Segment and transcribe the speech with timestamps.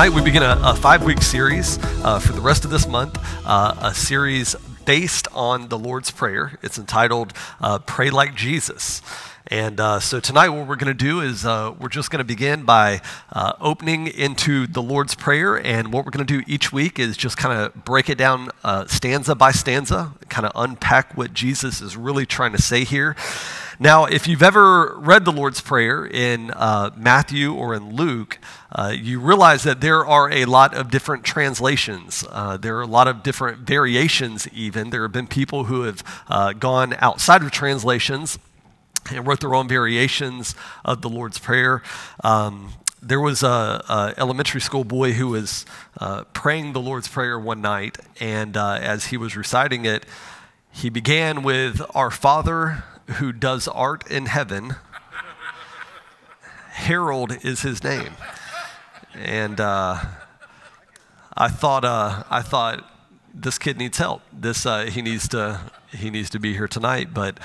[0.00, 3.18] Tonight, we begin a, a five week series uh, for the rest of this month,
[3.44, 4.54] uh, a series
[4.86, 6.58] based on the Lord's Prayer.
[6.62, 9.02] It's entitled uh, Pray Like Jesus.
[9.50, 12.24] And uh, so tonight, what we're going to do is uh, we're just going to
[12.24, 13.00] begin by
[13.32, 15.56] uh, opening into the Lord's Prayer.
[15.56, 18.50] And what we're going to do each week is just kind of break it down
[18.62, 23.16] uh, stanza by stanza, kind of unpack what Jesus is really trying to say here.
[23.80, 28.38] Now, if you've ever read the Lord's Prayer in uh, Matthew or in Luke,
[28.70, 32.24] uh, you realize that there are a lot of different translations.
[32.30, 34.90] Uh, there are a lot of different variations, even.
[34.90, 38.38] There have been people who have uh, gone outside of translations
[39.10, 41.82] and wrote their own variations of the Lord's Prayer.
[42.22, 45.64] Um, there was a, a, elementary school boy who was
[45.98, 50.04] uh, praying the Lord's Prayer one night, and uh, as he was reciting it,
[50.70, 52.84] he began with "Our Father
[53.14, 54.76] who does art in heaven.
[56.72, 58.12] Harold is his name,
[59.14, 59.98] and uh,
[61.36, 62.88] I thought uh, I thought
[63.34, 64.22] this kid needs help.
[64.32, 67.38] This uh, he needs to he needs to be here tonight, but.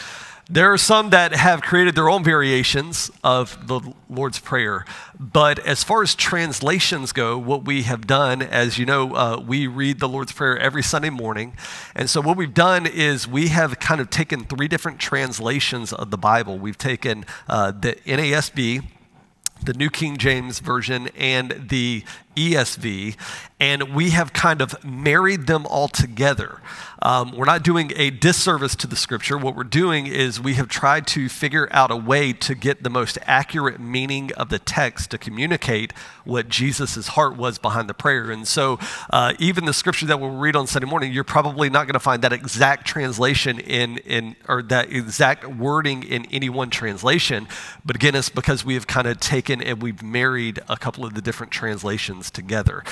[0.48, 4.86] There are some that have created their own variations of the Lord's Prayer.
[5.20, 9.66] But as far as translations go, what we have done, as you know, uh, we
[9.66, 11.58] read the Lord's Prayer every Sunday morning.
[11.96, 16.12] And so what we've done is we have kind of taken three different translations of
[16.12, 16.60] the Bible.
[16.60, 18.86] We've taken uh, the NASB,
[19.64, 22.04] the New King James Version, and the
[22.36, 23.16] ESV,
[23.60, 26.62] and we have kind of married them all together.
[27.02, 29.38] Um, we're not doing a disservice to the scripture.
[29.38, 32.90] What we're doing is we have tried to figure out a way to get the
[32.90, 38.32] most accurate meaning of the text to communicate what Jesus' heart was behind the prayer.
[38.32, 38.80] And so,
[39.12, 42.00] uh, even the scripture that we'll read on Sunday morning, you're probably not going to
[42.00, 47.48] find that exact translation in, in, or that exact wording in any one translation.
[47.86, 51.14] But again, it's because we have kind of taken and we've married a couple of
[51.14, 52.84] the different translations together.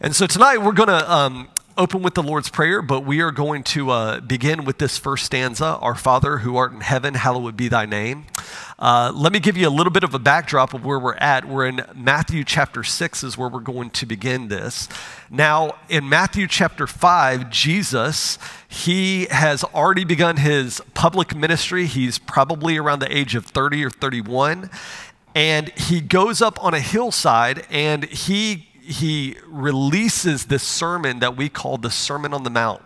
[0.00, 3.30] And so tonight we're going to um, open with the Lord's Prayer, but we are
[3.30, 7.56] going to uh, begin with this first stanza Our Father who art in heaven, hallowed
[7.56, 8.26] be thy name.
[8.80, 11.46] Uh, let me give you a little bit of a backdrop of where we're at.
[11.46, 14.88] We're in Matthew chapter 6, is where we're going to begin this.
[15.30, 21.86] Now, in Matthew chapter 5, Jesus, he has already begun his public ministry.
[21.86, 24.70] He's probably around the age of 30 or 31
[25.34, 31.48] and he goes up on a hillside and he he releases this sermon that we
[31.48, 32.82] call the Sermon on the Mount.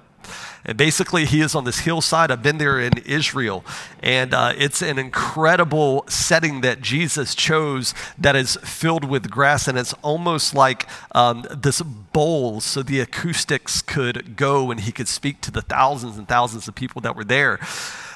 [0.65, 2.31] And basically, he is on this hillside.
[2.31, 3.65] I've been there in Israel,
[4.01, 9.77] and uh, it's an incredible setting that Jesus chose that is filled with grass, and
[9.77, 10.87] it's almost like
[11.17, 16.17] um, this bowl so the acoustics could go and he could speak to the thousands
[16.17, 17.59] and thousands of people that were there.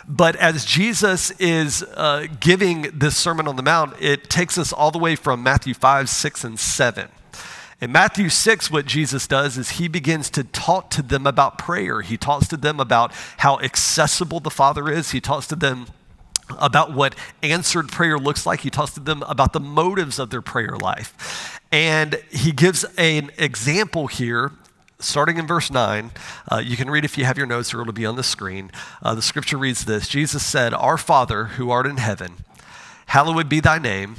[0.09, 4.93] But as Jesus is uh, giving this Sermon on the Mount, it takes us all
[4.93, 7.09] the way from Matthew 5, 6, and 7.
[7.79, 12.01] In Matthew 6, what Jesus does is he begins to talk to them about prayer.
[12.01, 15.11] He talks to them about how accessible the Father is.
[15.11, 15.87] He talks to them
[16.59, 18.61] about what answered prayer looks like.
[18.61, 21.61] He talks to them about the motives of their prayer life.
[21.71, 24.53] And he gives an example here
[24.99, 26.13] starting in verse 9.
[26.51, 28.71] Uh, you can read if you have your notes or it'll be on the screen.
[29.03, 32.37] Uh, the scripture reads this Jesus said, Our Father who art in heaven,
[33.07, 34.17] hallowed be thy name.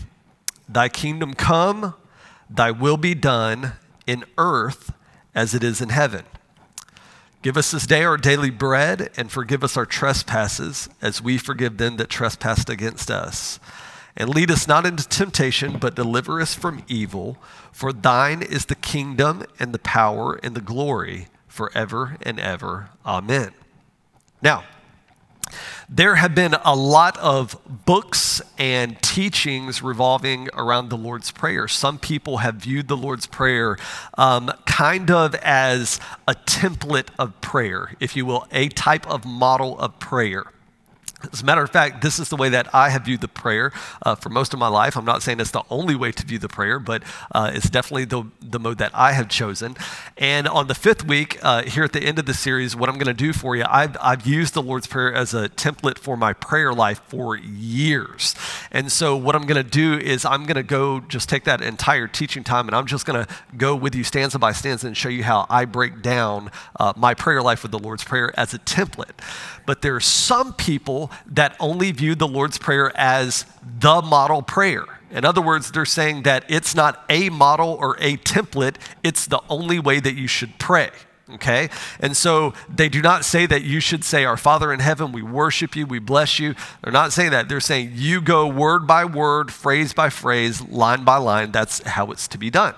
[0.70, 1.96] Thy kingdom come,
[2.50, 3.74] Thy will be done
[4.06, 4.94] in earth
[5.36, 6.26] as it is in heaven.
[7.42, 11.78] Give us this day our daily bread, and forgive us our trespasses, as we forgive
[11.78, 13.60] them that trespass against us.
[14.16, 17.38] And lead us not into temptation, but deliver us from evil.
[17.72, 22.90] For thine is the kingdom, and the power, and the glory, forever and ever.
[23.06, 23.52] Amen.
[24.42, 24.64] Now,
[25.90, 31.68] there have been a lot of books and teachings revolving around the Lord's Prayer.
[31.68, 33.78] Some people have viewed the Lord's Prayer
[34.18, 39.80] um, kind of as a template of prayer, if you will, a type of model
[39.80, 40.52] of prayer.
[41.34, 43.72] As a matter of fact, this is the way that I have viewed the prayer
[44.04, 44.96] uh, for most of my life.
[44.96, 47.02] I'm not saying it's the only way to view the prayer, but
[47.34, 49.76] uh, it's definitely the, the mode that I have chosen.
[50.16, 52.96] And on the fifth week, uh, here at the end of the series, what I'm
[52.96, 56.18] going to do for you, I've, I've used the Lord's Prayer as a template for
[56.18, 58.36] my prayer life for years.
[58.72, 61.62] And so, what I'm going to do is I'm going to go just take that
[61.62, 64.96] entire teaching time and I'm just going to go with you stanza by stanza and
[64.96, 68.54] show you how I break down uh, my prayer life with the Lord's Prayer as
[68.54, 69.20] a template.
[69.66, 73.46] But there are some people that only view the Lord's Prayer as
[73.80, 74.86] the model prayer.
[75.10, 79.42] In other words, they're saying that it's not a model or a template, it's the
[79.50, 80.90] only way that you should pray.
[81.30, 81.70] Okay?
[82.00, 85.22] And so they do not say that you should say, Our Father in heaven, we
[85.22, 86.56] worship you, we bless you.
[86.82, 87.50] They're not saying that.
[87.50, 91.52] They're saying you go word by word, phrase by phrase, line by line.
[91.52, 92.76] That's how it's to be done.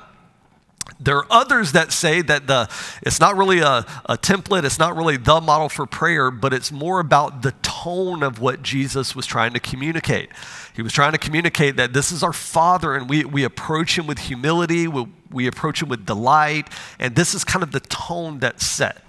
[1.00, 2.70] There are others that say that the,
[3.02, 6.72] it's not really a, a template, it's not really the model for prayer, but it's
[6.72, 10.30] more about the tone of what Jesus was trying to communicate.
[10.76, 14.08] He was trying to communicate that this is our Father, and we, we approach Him
[14.08, 16.70] with humility, we, we approach Him with delight,
[17.00, 19.02] and this is kind of the tone that's set.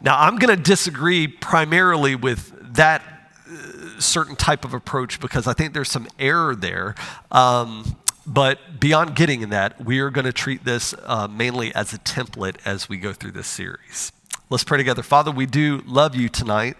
[0.00, 3.02] Now, I'm going to disagree primarily with that
[3.48, 6.94] uh, certain type of approach because I think there's some error there.
[7.30, 11.92] Um, but beyond getting in that, we are going to treat this uh, mainly as
[11.92, 14.12] a template as we go through this series.
[14.50, 15.02] Let's pray together.
[15.02, 16.76] Father, we do love you tonight.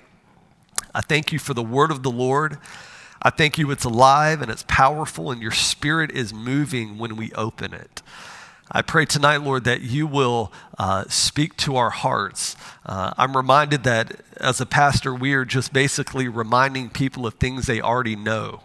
[0.94, 2.58] I thank you for the word of the Lord.
[3.22, 7.32] I thank you it's alive and it's powerful, and your spirit is moving when we
[7.32, 8.02] open it.
[8.70, 12.56] I pray tonight, Lord, that you will uh, speak to our hearts.
[12.84, 17.66] Uh, I'm reminded that as a pastor, we are just basically reminding people of things
[17.66, 18.62] they already know.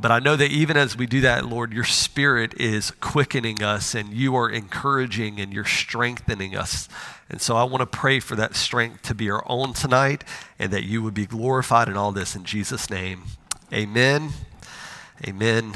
[0.00, 3.94] But I know that even as we do that, Lord, your spirit is quickening us
[3.94, 6.88] and you are encouraging and you're strengthening us.
[7.28, 10.24] And so I want to pray for that strength to be our own tonight
[10.58, 13.24] and that you would be glorified in all this in Jesus' name.
[13.72, 14.30] Amen,
[15.26, 15.72] amen,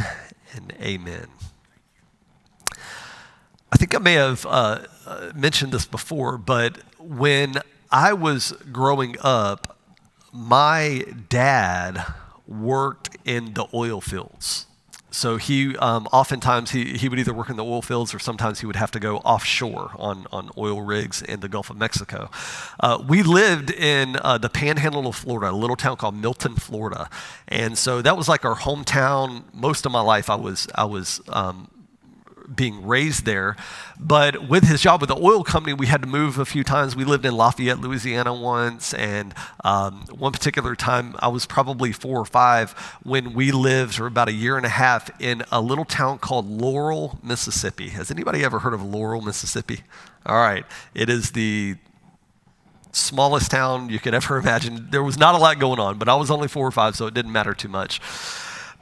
[0.54, 1.26] and amen.
[3.72, 7.56] I think I may have uh, uh mentioned this before, but when
[7.90, 9.78] I was growing up,
[10.32, 12.04] my dad
[12.46, 14.66] worked in the oil fields.
[15.16, 18.60] So he um, oftentimes he, he would either work in the oil fields or sometimes
[18.60, 22.30] he would have to go offshore on, on oil rigs in the Gulf of Mexico.
[22.80, 27.08] Uh, we lived in uh, the panhandle of Florida, a little town called Milton, Florida,
[27.48, 29.44] and so that was like our hometown.
[29.54, 31.70] Most of my life, I was I was um,
[32.54, 33.56] being raised there.
[33.98, 36.94] But with his job with the oil company, we had to move a few times.
[36.94, 39.34] We lived in Lafayette, Louisiana once, and
[39.64, 42.72] um, one particular time I was probably four or five
[43.02, 46.48] when we lived for about a year and a half in a little town called
[46.48, 47.88] Laurel, Mississippi.
[47.90, 49.80] Has anybody ever heard of Laurel, Mississippi?
[50.24, 50.64] All right,
[50.94, 51.76] it is the
[52.92, 54.88] smallest town you could ever imagine.
[54.90, 57.06] There was not a lot going on, but I was only four or five, so
[57.06, 58.00] it didn't matter too much.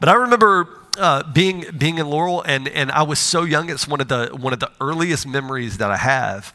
[0.05, 0.69] But I remember
[0.99, 3.71] uh, being being in Laurel, and and I was so young.
[3.71, 6.53] It's one of the one of the earliest memories that I have.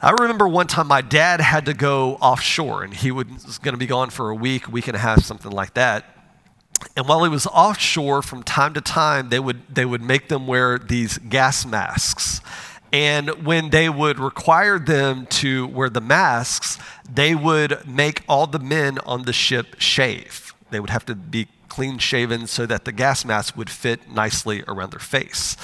[0.00, 3.78] I remember one time my dad had to go offshore, and he was going to
[3.78, 6.06] be gone for a week, week and a half, something like that.
[6.96, 10.46] And while he was offshore, from time to time, they would they would make them
[10.46, 12.40] wear these gas masks.
[12.90, 18.60] And when they would require them to wear the masks, they would make all the
[18.60, 20.54] men on the ship shave.
[20.70, 24.64] They would have to be clean shaven so that the gas mask would fit nicely
[24.66, 25.58] around their face.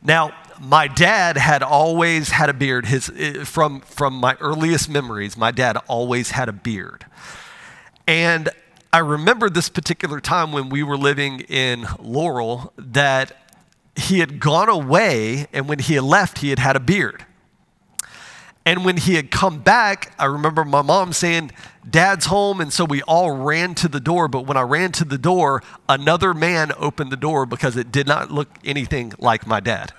[0.00, 2.86] Now, my dad had always had a beard.
[2.86, 7.06] His, eh, from, from my earliest memories, my dad always had a beard.
[8.06, 8.50] And
[8.92, 13.36] I remember this particular time when we were living in Laurel that
[13.96, 17.26] he had gone away, and when he had left, he had had a beard.
[18.68, 21.52] And when he had come back, I remember my mom saying,
[21.88, 22.60] Dad's home.
[22.60, 24.28] And so we all ran to the door.
[24.28, 28.06] But when I ran to the door, another man opened the door because it did
[28.06, 29.94] not look anything like my dad.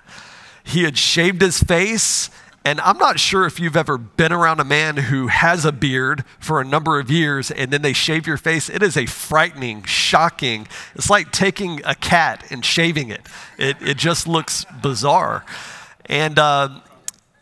[0.63, 2.30] He had shaved his face.
[2.64, 6.23] And I'm not sure if you've ever been around a man who has a beard
[6.40, 8.69] for a number of years and then they shave your face.
[8.69, 13.21] It is a frightening, shocking, it's like taking a cat and shaving it.
[13.57, 15.44] It, it just looks bizarre.
[16.06, 16.81] And, uh,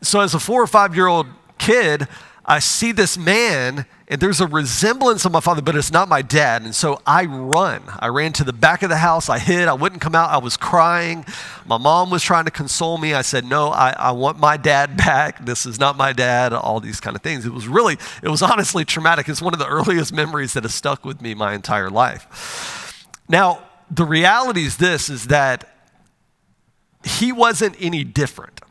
[0.02, 1.28] so, as a four or five year old
[1.58, 2.08] kid,
[2.50, 6.22] I see this man, and there's a resemblance of my father, but it's not my
[6.22, 6.62] dad.
[6.62, 7.82] And so I run.
[8.00, 9.28] I ran to the back of the house.
[9.28, 9.68] I hid.
[9.68, 10.30] I wouldn't come out.
[10.30, 11.26] I was crying.
[11.66, 13.14] My mom was trying to console me.
[13.14, 15.46] I said, No, I, I want my dad back.
[15.46, 16.54] This is not my dad.
[16.54, 17.46] All these kind of things.
[17.46, 19.28] It was really, it was honestly traumatic.
[19.28, 23.06] It's one of the earliest memories that has stuck with me my entire life.
[23.28, 23.62] Now,
[23.92, 25.68] the reality is this is that
[27.04, 28.62] he wasn't any different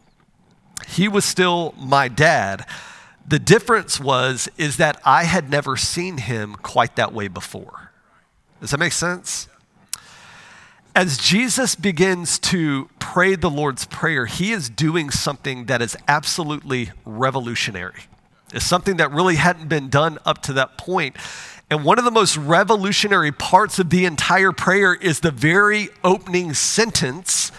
[0.88, 2.66] he was still my dad.
[3.26, 7.90] The difference was is that I had never seen him quite that way before.
[8.61, 9.49] Does that make sense?
[10.95, 16.92] As Jesus begins to pray the Lord's Prayer, he is doing something that is absolutely
[17.04, 18.04] revolutionary.
[18.54, 21.16] It's something that really hadn't been done up to that point.
[21.68, 26.54] And one of the most revolutionary parts of the entire prayer is the very opening
[26.54, 27.50] sentence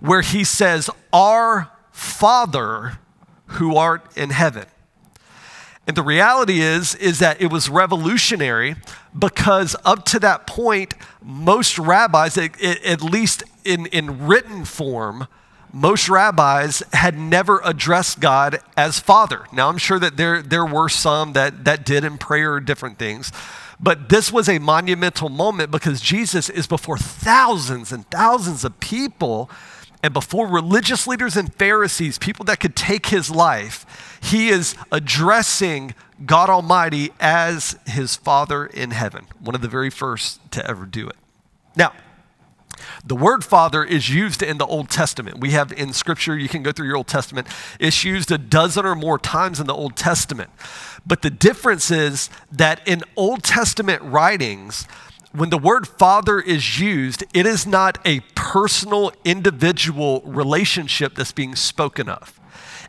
[0.00, 2.98] where he says, Our Father
[3.46, 4.64] who art in heaven.
[5.86, 8.76] And the reality is is that it was revolutionary
[9.16, 15.28] because up to that point most rabbis at least in, in written form
[15.74, 19.44] most rabbis had never addressed God as Father.
[19.52, 23.30] Now, I'm sure that there, there were some that, that did in prayer different things,
[23.78, 29.48] but this was a monumental moment because Jesus is before thousands and thousands of people
[30.02, 35.94] and before religious leaders and Pharisees, people that could take his life, he is addressing
[36.24, 41.08] God Almighty as his Father in heaven, one of the very first to ever do
[41.08, 41.16] it.
[41.76, 41.92] Now,
[43.04, 45.38] the word Father is used in the Old Testament.
[45.38, 47.46] We have in Scripture, you can go through your Old Testament,
[47.78, 50.50] it's used a dozen or more times in the Old Testament.
[51.06, 54.86] But the difference is that in Old Testament writings,
[55.32, 61.54] when the word father is used, it is not a personal, individual relationship that's being
[61.54, 62.40] spoken of.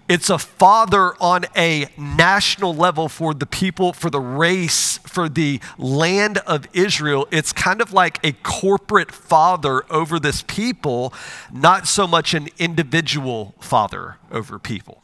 [0.10, 5.62] It's a father on a national level for the people, for the race, for the
[5.78, 7.28] land of Israel.
[7.32, 11.14] It's kind of like a corporate father over this people,
[11.54, 15.00] not so much an individual father over people.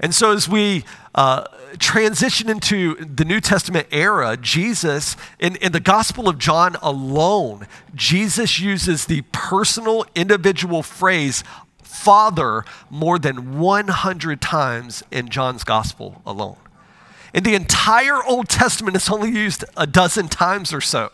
[0.00, 1.44] And so, as we uh,
[1.78, 8.58] transition into the New Testament era, Jesus, in, in the Gospel of John alone, Jesus
[8.58, 11.44] uses the personal, individual phrase,
[11.82, 16.56] Father, more than 100 times in John's Gospel alone.
[17.34, 21.10] In the entire Old Testament, it's only used a dozen times or so.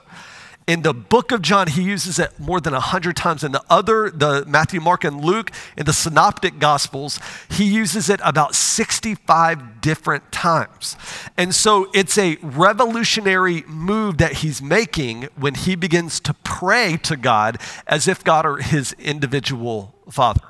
[0.66, 3.44] In the book of John, he uses it more than 100 times.
[3.44, 8.18] In the other, the Matthew, Mark, and Luke, in the synoptic gospels, he uses it
[8.25, 10.96] about 65 different times.
[11.37, 17.16] And so it's a revolutionary move that he's making when he begins to pray to
[17.16, 20.49] God as if God are his individual father.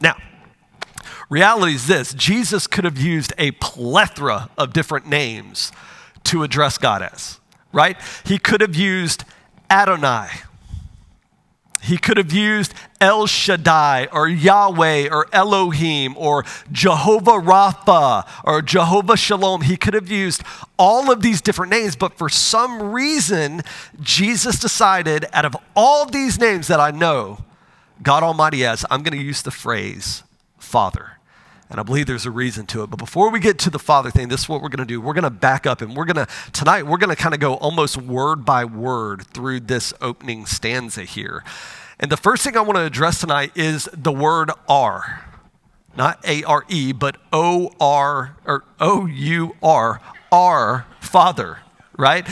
[0.00, 0.16] Now,
[1.28, 5.70] reality is this Jesus could have used a plethora of different names
[6.24, 7.40] to address God as
[7.74, 7.96] right?
[8.24, 9.24] He could have used
[9.70, 10.28] Adonai.
[11.84, 19.18] He could have used El Shaddai or Yahweh or Elohim or Jehovah Rapha or Jehovah
[19.18, 19.60] Shalom.
[19.60, 20.42] He could have used
[20.78, 23.60] all of these different names, but for some reason,
[24.00, 27.44] Jesus decided out of all these names that I know,
[28.02, 30.22] God Almighty has, I'm going to use the phrase
[30.56, 31.18] Father.
[31.70, 32.90] And I believe there's a reason to it.
[32.90, 35.00] But before we get to the Father thing, this is what we're going to do.
[35.00, 37.40] We're going to back up and we're going to, tonight, we're going to kind of
[37.40, 41.42] go almost word by word through this opening stanza here.
[41.98, 45.24] And the first thing I want to address tonight is the word R.
[45.96, 50.00] Not A R E, but O R or O U R,
[50.32, 51.58] our Father,
[51.96, 52.26] right?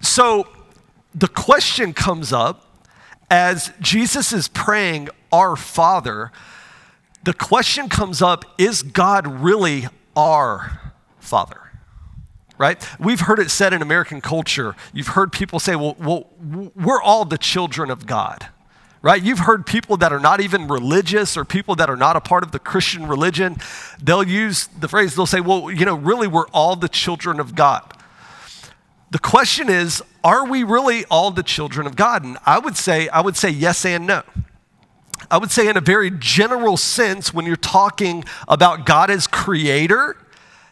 [0.00, 0.48] So
[1.14, 2.66] the question comes up
[3.30, 6.32] as Jesus is praying, Our Father
[7.26, 11.60] the question comes up is God really our Father?
[12.56, 12.88] Right?
[13.00, 14.76] We've heard it said in American culture.
[14.94, 18.46] You've heard people say, well, well, we're all the children of God.
[19.02, 19.20] Right?
[19.20, 22.44] You've heard people that are not even religious or people that are not a part
[22.44, 23.56] of the Christian religion,
[24.00, 27.56] they'll use the phrase, they'll say, well, you know, really, we're all the children of
[27.56, 27.92] God.
[29.10, 32.22] The question is, are we really all the children of God?
[32.22, 34.22] And I would say, I would say yes and no.
[35.30, 40.16] I would say, in a very general sense, when you're talking about God as creator,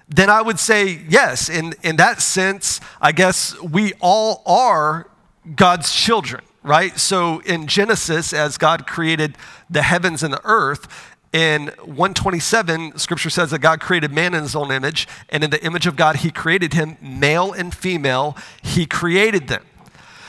[0.09, 5.09] then I would say, yes, in, in that sense, I guess we all are
[5.57, 6.99] God's children, right?
[6.99, 9.37] So in Genesis, as God created
[9.69, 10.87] the heavens and the earth,
[11.33, 15.63] in 127, scripture says that God created man in his own image, and in the
[15.65, 19.65] image of God, he created him, male and female, he created them.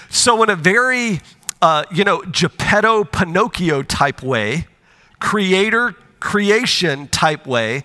[0.10, 1.22] So, in a very
[1.65, 4.67] uh, you know, Geppetto Pinocchio type way,
[5.19, 7.81] creator creation type way.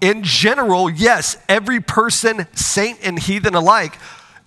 [0.00, 3.96] In general, yes, every person, saint and heathen alike,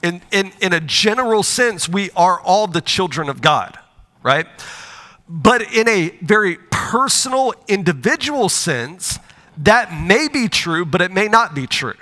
[0.01, 3.79] in, in, in a general sense, we are all the children of God,
[4.21, 4.47] right?
[5.29, 9.17] But in a very personal, individual sense,
[9.59, 11.95] that may be true, but it may not be true.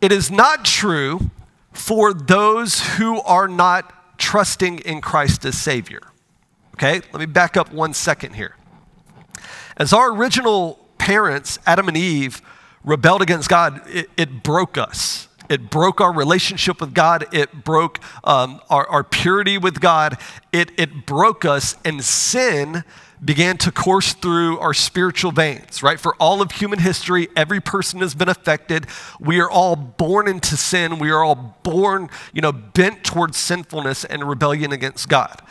[0.00, 1.32] It is not true
[1.72, 6.00] for those who are not trusting in Christ as Savior.
[6.74, 8.54] Okay, let me back up one second here.
[9.76, 12.40] As our original parents, Adam and Eve,
[12.84, 15.26] rebelled against God, it, it broke us.
[15.48, 17.26] It broke our relationship with God.
[17.32, 20.16] It broke um, our, our purity with God.
[20.52, 22.84] It, it broke us, and sin
[23.22, 26.00] began to course through our spiritual veins, right?
[26.00, 28.86] For all of human history, every person has been affected.
[29.18, 30.98] We are all born into sin.
[30.98, 35.42] We are all born, you know, bent towards sinfulness and rebellion against God.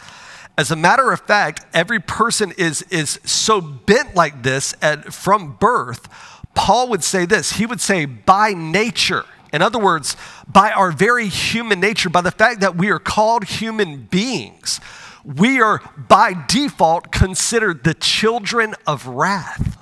[0.58, 5.56] As a matter of fact, every person is, is so bent like this at, from
[5.60, 6.10] birth.
[6.56, 9.26] Paul would say this he would say, by nature.
[9.54, 10.16] In other words,
[10.48, 14.80] by our very human nature, by the fact that we are called human beings,
[15.24, 19.78] we are by default considered the children of wrath.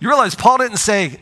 [0.00, 1.20] You realize Paul didn't say,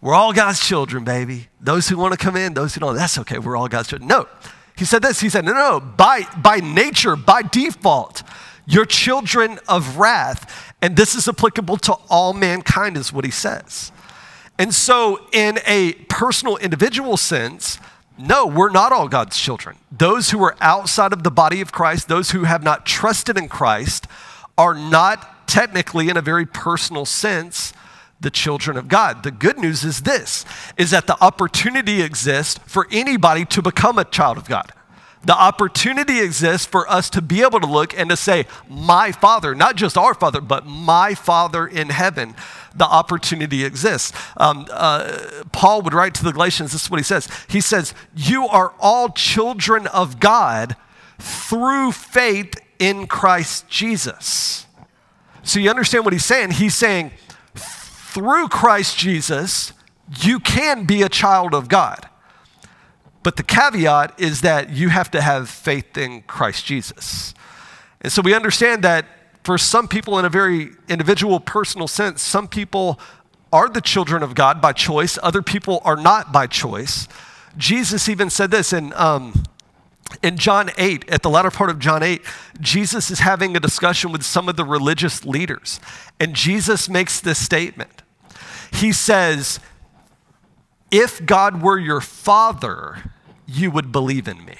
[0.00, 1.48] we're all God's children, baby.
[1.60, 4.08] Those who want to come in, those who don't, that's okay, we're all God's children.
[4.08, 4.28] No.
[4.76, 5.80] He said this, he said, no, no, no.
[5.80, 8.22] By, by nature, by default,
[8.66, 10.74] You're children of wrath.
[10.82, 13.92] And this is applicable to all mankind, is what he says.
[14.58, 17.78] And so, in a personal, individual sense,
[18.18, 19.76] no, we're not all God's children.
[19.90, 23.48] Those who are outside of the body of Christ, those who have not trusted in
[23.48, 24.06] Christ,
[24.56, 27.72] are not technically, in a very personal sense,
[28.20, 29.22] the children of God.
[29.22, 30.44] The good news is this
[30.76, 34.72] is that the opportunity exists for anybody to become a child of God.
[35.26, 39.56] The opportunity exists for us to be able to look and to say, My Father,
[39.56, 42.36] not just our Father, but my Father in heaven.
[42.76, 44.16] The opportunity exists.
[44.36, 45.18] Um, uh,
[45.50, 47.28] Paul would write to the Galatians, this is what he says.
[47.48, 50.76] He says, You are all children of God
[51.18, 54.66] through faith in Christ Jesus.
[55.42, 56.52] So you understand what he's saying?
[56.52, 57.10] He's saying,
[57.56, 59.72] through Christ Jesus,
[60.20, 62.08] you can be a child of God.
[63.26, 67.34] But the caveat is that you have to have faith in Christ Jesus.
[68.00, 69.04] And so we understand that
[69.42, 73.00] for some people, in a very individual, personal sense, some people
[73.52, 77.08] are the children of God by choice, other people are not by choice.
[77.56, 79.42] Jesus even said this in, um,
[80.22, 82.22] in John 8, at the latter part of John 8,
[82.60, 85.80] Jesus is having a discussion with some of the religious leaders.
[86.20, 88.04] And Jesus makes this statement
[88.70, 89.58] he says,
[90.92, 93.10] If God were your father,
[93.46, 94.56] you would believe in me.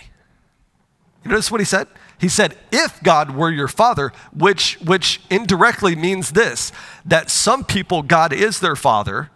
[1.25, 1.89] You notice what he said?
[2.19, 6.73] He said, if God were your father, which, which indirectly means this
[7.05, 9.31] that some people, God is their father,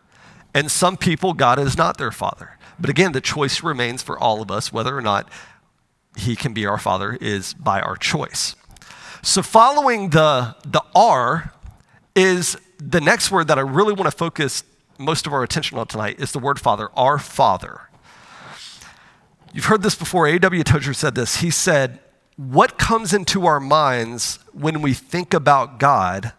[0.54, 2.58] and some people, God is not their father.
[2.78, 5.28] But again, the choice remains for all of us whether or not
[6.16, 8.56] he can be our father is by our choice.
[9.22, 11.52] So, following the, the R
[12.16, 14.64] is the next word that I really want to focus
[14.98, 17.89] most of our attention on tonight is the word Father, our Father.
[19.52, 20.28] You've heard this before.
[20.28, 20.62] A.W.
[20.62, 21.36] Tozer said this.
[21.36, 21.98] He said,
[22.36, 26.32] What comes into our minds when we think about God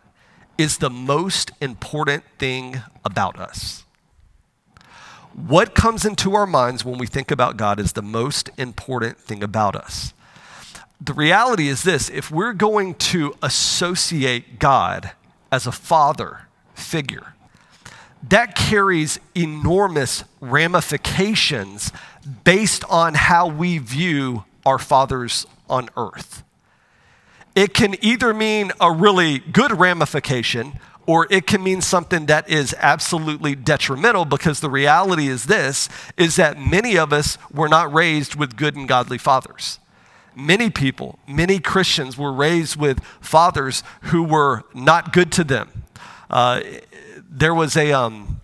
[0.57, 3.83] is the most important thing about us.
[5.33, 9.43] What comes into our minds when we think about God is the most important thing
[9.43, 10.13] about us.
[10.99, 15.11] The reality is this if we're going to associate God
[15.51, 17.33] as a father figure.
[18.29, 21.91] That carries enormous ramifications
[22.43, 26.43] based on how we view our fathers on earth.
[27.55, 32.75] It can either mean a really good ramification or it can mean something that is
[32.77, 38.35] absolutely detrimental because the reality is this is that many of us were not raised
[38.35, 39.79] with good and godly fathers
[40.35, 45.83] many people, many Christians were raised with fathers who were not good to them.
[46.29, 46.61] Uh,
[47.31, 48.41] there was a, um,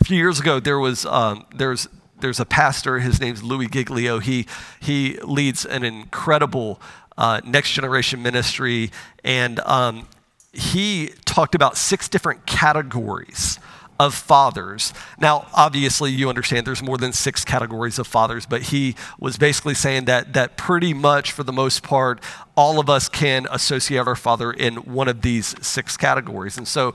[0.00, 1.88] a few years ago, there was, um, there's,
[2.20, 4.18] there's a pastor, his name's Louis Giglio.
[4.18, 4.46] He,
[4.80, 6.80] he leads an incredible
[7.16, 8.92] uh, next generation ministry,
[9.24, 10.06] and um,
[10.52, 13.58] he talked about six different categories
[14.00, 14.92] of fathers.
[15.18, 19.74] Now, obviously, you understand there's more than six categories of fathers, but he was basically
[19.74, 22.22] saying that, that pretty much, for the most part,
[22.54, 26.56] all of us can associate our father in one of these six categories.
[26.56, 26.94] And so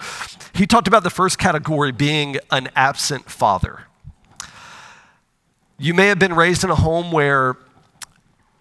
[0.53, 3.83] he talked about the first category being an absent father.
[5.77, 7.57] You may have been raised in a home where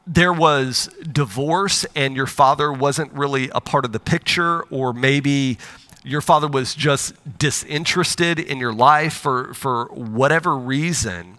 [0.05, 5.59] there was divorce and your father wasn't really a part of the picture, or maybe
[6.05, 11.39] your father was just disinterested in your life for, for whatever reason.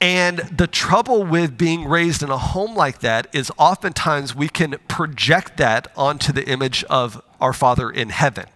[0.00, 4.78] And the trouble with being raised in a home like that is oftentimes we can
[4.86, 8.46] project that onto the image of our Father in heaven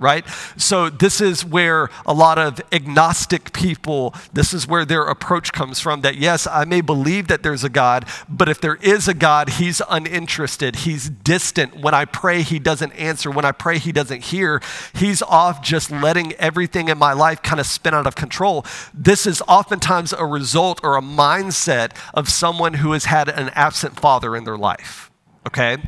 [0.00, 0.26] right?
[0.56, 5.78] So, this is where a lot of agnostic people, this is where their approach comes
[5.78, 9.14] from that yes, I may believe that there's a God, but if there is a
[9.14, 11.76] God, he's uninterested, he's distant.
[11.76, 13.30] When I pray, he doesn't answer.
[13.30, 14.60] When I pray, he doesn't hear.
[14.94, 18.66] He's off just letting everything in my life kind of spin out of control.
[18.92, 23.98] This is oftentimes a result or a mindset of someone who has had an absent
[23.98, 25.10] father in their life,
[25.46, 25.78] okay?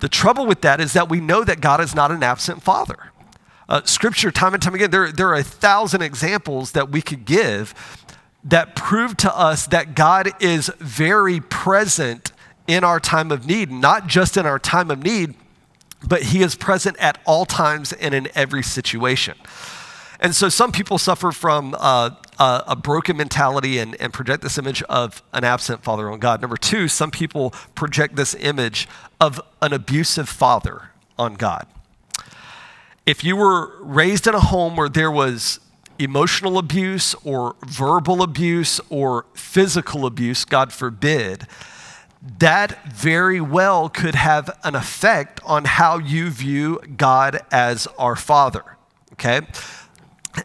[0.00, 3.12] The trouble with that is that we know that God is not an absent father.
[3.68, 7.26] Uh, scripture, time and time again, there, there are a thousand examples that we could
[7.26, 7.74] give
[8.42, 12.32] that prove to us that God is very present
[12.66, 15.34] in our time of need, not just in our time of need,
[16.06, 19.36] but He is present at all times and in every situation.
[20.20, 24.58] And so some people suffer from uh, a, a, broken mentality and, and project this
[24.58, 26.40] image of an absent father on God.
[26.40, 28.88] Number two, some people project this image
[29.20, 31.66] of an abusive father on God
[33.08, 35.60] if you were raised in a home where there was
[35.98, 41.46] emotional abuse or verbal abuse or physical abuse, God forbid,
[42.38, 48.76] that very well could have an effect on how you view God as our Father.
[49.14, 49.40] Okay?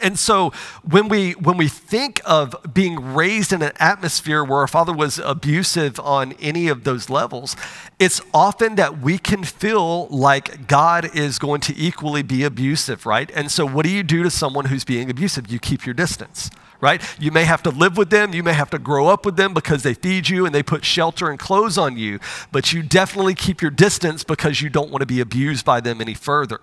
[0.02, 0.52] And so
[0.84, 5.20] when we when we think of being raised in an atmosphere where our father was
[5.20, 7.56] abusive on any of those levels,
[8.00, 13.32] it's often that we can feel like God is going to equally be abusive, right?
[13.34, 15.52] And so what do you do to someone who's being abusive?
[15.52, 16.50] You keep your distance.
[16.82, 17.02] Right?
[17.18, 19.54] You may have to live with them, you may have to grow up with them
[19.54, 22.20] because they feed you and they put shelter and clothes on you,
[22.52, 26.02] but you definitely keep your distance because you don't want to be abused by them
[26.02, 26.60] any further.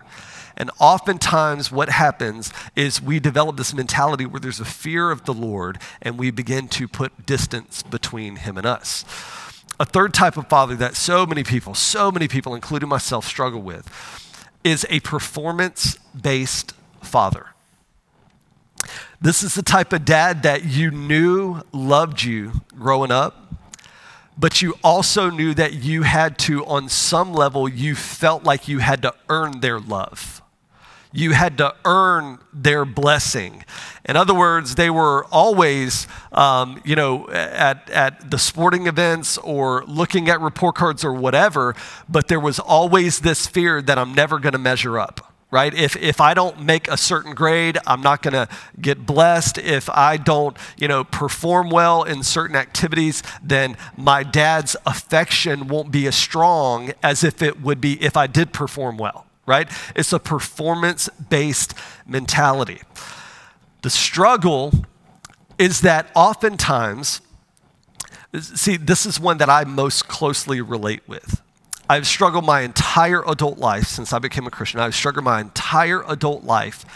[0.61, 5.33] And oftentimes, what happens is we develop this mentality where there's a fear of the
[5.33, 9.07] Lord and we begin to put distance between Him and us.
[9.81, 13.63] A third type of father that so many people, so many people, including myself, struggle
[13.63, 13.89] with
[14.63, 17.47] is a performance based father.
[19.19, 23.55] This is the type of dad that you knew loved you growing up,
[24.37, 28.81] but you also knew that you had to, on some level, you felt like you
[28.81, 30.43] had to earn their love
[31.13, 33.65] you had to earn their blessing.
[34.05, 39.85] In other words, they were always, um, you know, at, at the sporting events or
[39.87, 41.75] looking at report cards or whatever,
[42.09, 45.27] but there was always this fear that I'm never going to measure up.
[45.53, 45.75] Right?
[45.75, 48.47] If, if I don't make a certain grade, I'm not going to
[48.81, 49.59] get blessed.
[49.59, 55.91] If I don't, you know, perform well in certain activities, then my dad's affection won't
[55.91, 59.69] be as strong as if it would be if I did perform well right?
[59.97, 61.75] It's a performance based
[62.07, 62.81] mentality.
[63.83, 64.73] The struggle
[65.59, 67.21] is that oftentimes,
[68.41, 71.43] see, this is one that I most closely relate with.
[71.89, 74.79] I've struggled my entire adult life since I became a Christian.
[74.79, 76.87] I've struggled my entire adult life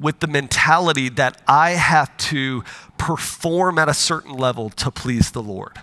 [0.00, 2.64] with the mentality that I have to
[2.96, 5.82] perform at a certain level to please the Lord.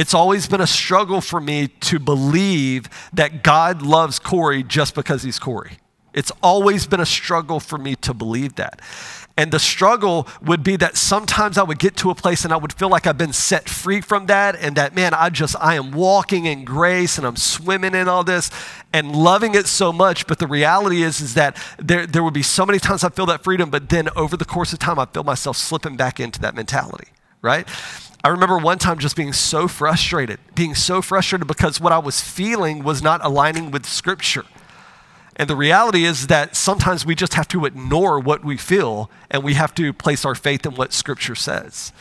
[0.00, 5.24] It's always been a struggle for me to believe that God loves Corey just because
[5.24, 5.72] he's Corey.
[6.14, 8.80] It's always been a struggle for me to believe that.
[9.36, 12.56] And the struggle would be that sometimes I would get to a place and I
[12.56, 15.74] would feel like I've been set free from that and that, man, I just, I
[15.74, 18.50] am walking in grace and I'm swimming in all this
[18.94, 20.26] and loving it so much.
[20.26, 23.26] But the reality is, is that there, there would be so many times I feel
[23.26, 26.40] that freedom, but then over the course of time, I feel myself slipping back into
[26.40, 27.08] that mentality,
[27.42, 27.68] right?
[28.22, 32.20] I remember one time just being so frustrated, being so frustrated because what I was
[32.20, 34.44] feeling was not aligning with Scripture.
[35.36, 39.42] And the reality is that sometimes we just have to ignore what we feel and
[39.42, 41.94] we have to place our faith in what Scripture says.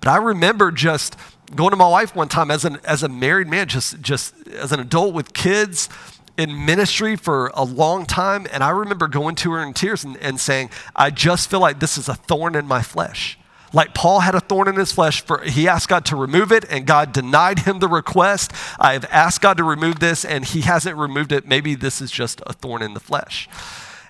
[0.00, 1.16] But I remember just
[1.54, 4.70] going to my wife one time as, an, as a married man, just, just as
[4.70, 5.88] an adult with kids
[6.36, 8.46] in ministry for a long time.
[8.52, 11.80] And I remember going to her in tears and, and saying, I just feel like
[11.80, 13.38] this is a thorn in my flesh.
[13.74, 16.64] Like Paul had a thorn in his flesh, for he asked God to remove it,
[16.70, 18.52] and God denied him the request.
[18.78, 21.48] I have asked God to remove this, and he hasn't removed it.
[21.48, 23.48] Maybe this is just a thorn in the flesh.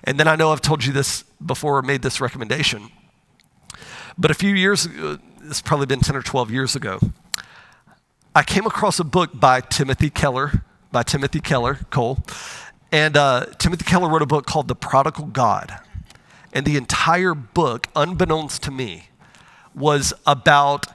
[0.03, 2.91] And then I know I've told you this before or made this recommendation.
[4.19, 6.99] But a few years ago, it's probably been 10 or 12 years ago,
[8.35, 12.19] I came across a book by Timothy Keller, by Timothy Keller, Cole.
[12.91, 15.79] And uh, Timothy Keller wrote a book called The Prodigal God.
[16.53, 19.09] And the entire book, unbeknownst to me,
[19.75, 20.87] was about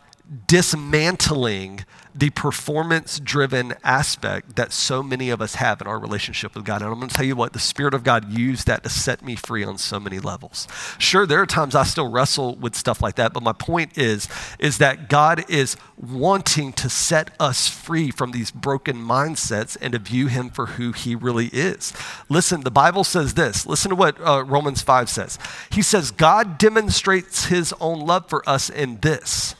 [0.46, 6.64] dismantling the performance driven aspect that so many of us have in our relationship with
[6.64, 6.82] God.
[6.82, 9.24] And I'm going to tell you what, the Spirit of God used that to set
[9.24, 10.66] me free on so many levels.
[10.98, 14.28] Sure, there are times I still wrestle with stuff like that, but my point is,
[14.58, 19.98] is that God is wanting to set us free from these broken mindsets and to
[19.98, 21.92] view Him for who He really is.
[22.28, 23.66] Listen, the Bible says this.
[23.66, 25.38] Listen to what uh, Romans 5 says.
[25.70, 29.54] He says, God demonstrates His own love for us in this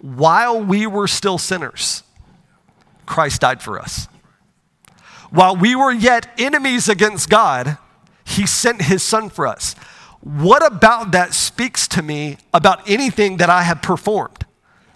[0.00, 2.02] while we were still sinners,
[3.06, 4.08] Christ died for us.
[5.30, 7.78] While we were yet enemies against God,
[8.24, 9.74] He sent His Son for us.
[10.20, 14.46] What about that speaks to me about anything that I have performed?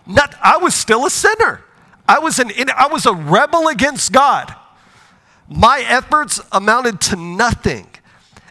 [0.06, 1.64] Not, I was still a sinner.
[2.08, 4.54] I was, an, I was a rebel against God.
[5.48, 7.86] My efforts amounted to nothing.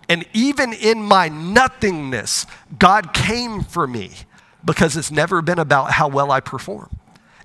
[0.07, 2.45] And even in my nothingness,
[2.77, 4.11] God came for me
[4.63, 6.89] because it's never been about how well I perform.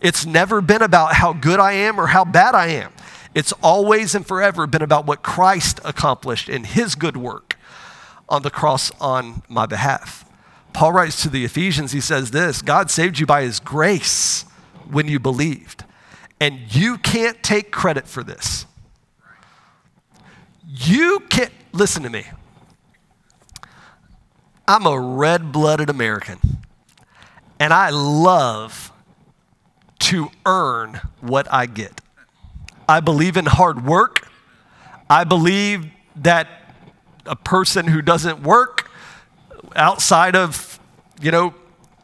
[0.00, 2.92] It's never been about how good I am or how bad I am.
[3.34, 7.56] It's always and forever been about what Christ accomplished in his good work
[8.28, 10.24] on the cross on my behalf.
[10.72, 14.44] Paul writes to the Ephesians, he says this God saved you by his grace
[14.90, 15.84] when you believed.
[16.38, 18.66] And you can't take credit for this.
[20.68, 22.26] You can't, listen to me.
[24.68, 26.55] I'm a red blooded American.
[27.58, 28.92] And I love
[30.00, 32.00] to earn what I get.
[32.88, 34.28] I believe in hard work.
[35.08, 36.48] I believe that
[37.24, 38.90] a person who doesn't work
[39.74, 40.78] outside of,
[41.20, 41.54] you know,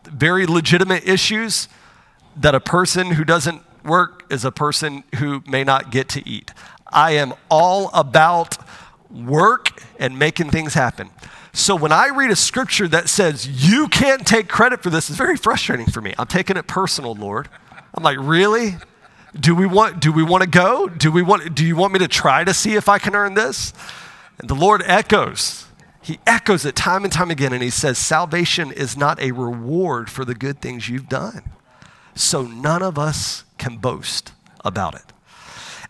[0.05, 1.69] very legitimate issues,
[2.37, 6.51] that a person who doesn't work is a person who may not get to eat.
[6.87, 8.59] I am all about
[9.11, 11.11] work and making things happen.
[11.53, 15.19] So when I read a scripture that says you can't take credit for this, it's
[15.19, 16.15] very frustrating for me.
[16.19, 17.49] I'm taking it personal, Lord.
[17.95, 18.77] I'm like, really?
[19.39, 20.89] Do we want do we want to go?
[20.89, 23.35] Do we want do you want me to try to see if I can earn
[23.35, 23.73] this?
[24.39, 25.67] And the Lord echoes.
[26.03, 30.11] He echoes it time and time again and he says salvation is not a reward
[30.11, 31.43] for the good things you've done.
[32.15, 34.33] So none of us can boast
[34.65, 35.05] about it.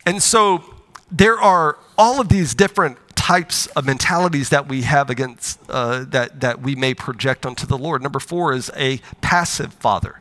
[0.04, 0.62] And so
[1.10, 6.40] there are all of these different types of mentalities that we have against uh, that,
[6.40, 8.02] that we may project onto the Lord.
[8.02, 10.18] Number four is a passive father.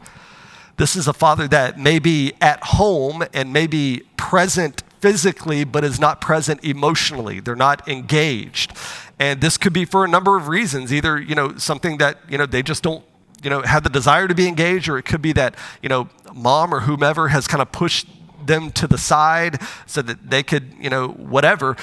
[0.77, 5.83] This is a father that may be at home and may be present physically, but
[5.83, 7.39] is not present emotionally.
[7.39, 8.73] They're not engaged.
[9.17, 10.93] And this could be for a number of reasons.
[10.93, 13.03] Either, you know, something that, you know, they just don't,
[13.41, 16.07] you know, have the desire to be engaged, or it could be that, you know,
[16.35, 18.05] mom or whomever has kind of pushed
[18.45, 21.75] them to the side so that they could, you know, whatever.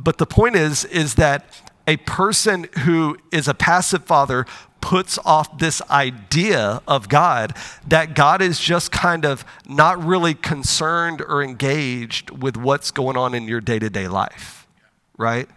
[0.00, 4.46] But the point is, is that a person who is a passive father
[4.80, 11.20] puts off this idea of God that God is just kind of not really concerned
[11.20, 14.68] or engaged with what's going on in your day to day life,
[15.16, 15.48] right?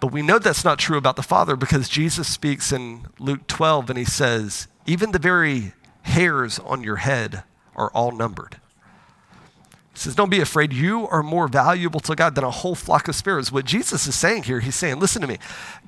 [0.00, 3.90] But we know that's not true about the Father because Jesus speaks in Luke 12
[3.90, 7.44] and he says, Even the very hairs on your head
[7.76, 8.59] are all numbered.
[10.00, 10.72] Says, Don't be afraid.
[10.72, 13.52] You are more valuable to God than a whole flock of sparrows.
[13.52, 15.38] What Jesus is saying here, he's saying, Listen to me.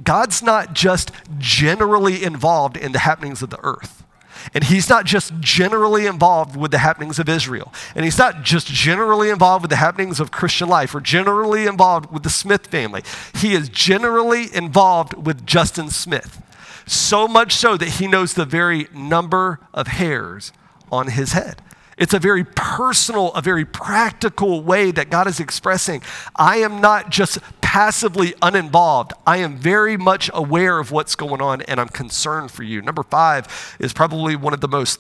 [0.05, 4.05] God's not just generally involved in the happenings of the earth.
[4.53, 7.73] And he's not just generally involved with the happenings of Israel.
[7.95, 12.13] And he's not just generally involved with the happenings of Christian life or generally involved
[12.13, 13.03] with the Smith family.
[13.37, 16.43] He is generally involved with Justin Smith.
[16.87, 20.53] So much so that he knows the very number of hairs
[20.91, 21.63] on his head.
[22.03, 26.03] It's a very personal, a very practical way that God is expressing.
[26.35, 29.13] I am not just passively uninvolved.
[29.25, 32.83] I am very much aware of what's going on and I'm concerned for you.
[32.83, 34.99] Number five is probably one of the most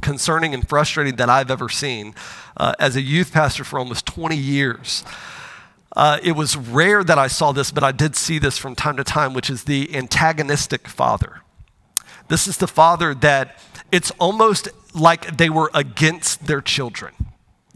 [0.00, 2.14] concerning and frustrating that I've ever seen
[2.56, 5.04] uh, as a youth pastor for almost 20 years.
[5.94, 8.96] Uh, it was rare that I saw this, but I did see this from time
[8.96, 11.42] to time, which is the antagonistic father.
[12.28, 13.58] This is the father that
[13.92, 17.12] it's almost like they were against their children.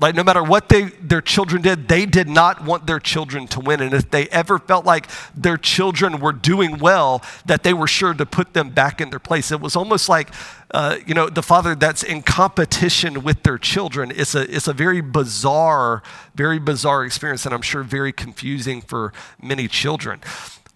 [0.00, 3.60] Like no matter what they, their children did, they did not want their children to
[3.60, 3.80] win.
[3.80, 8.14] And if they ever felt like their children were doing well, that they were sure
[8.14, 9.50] to put them back in their place.
[9.50, 10.30] It was almost like,
[10.70, 14.12] uh, you know, the father that's in competition with their children.
[14.14, 19.12] It's a, it's a very bizarre, very bizarre experience, and I'm sure very confusing for
[19.42, 20.20] many children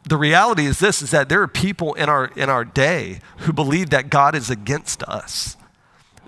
[0.05, 3.53] the reality is this is that there are people in our in our day who
[3.53, 5.57] believe that God is against us.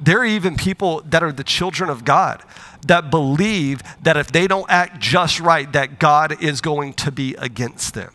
[0.01, 2.43] There are even people that are the children of God
[2.87, 7.35] that believe that if they don't act just right that God is going to be
[7.35, 8.13] against them.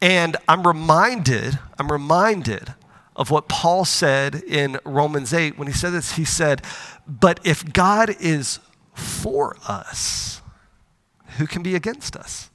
[0.00, 2.74] And I'm reminded, I'm reminded
[3.16, 6.62] of what Paul said in Romans 8 when he said this he said,
[7.06, 8.58] "But if God is
[8.92, 10.42] for us,
[11.38, 12.50] who can be against us?"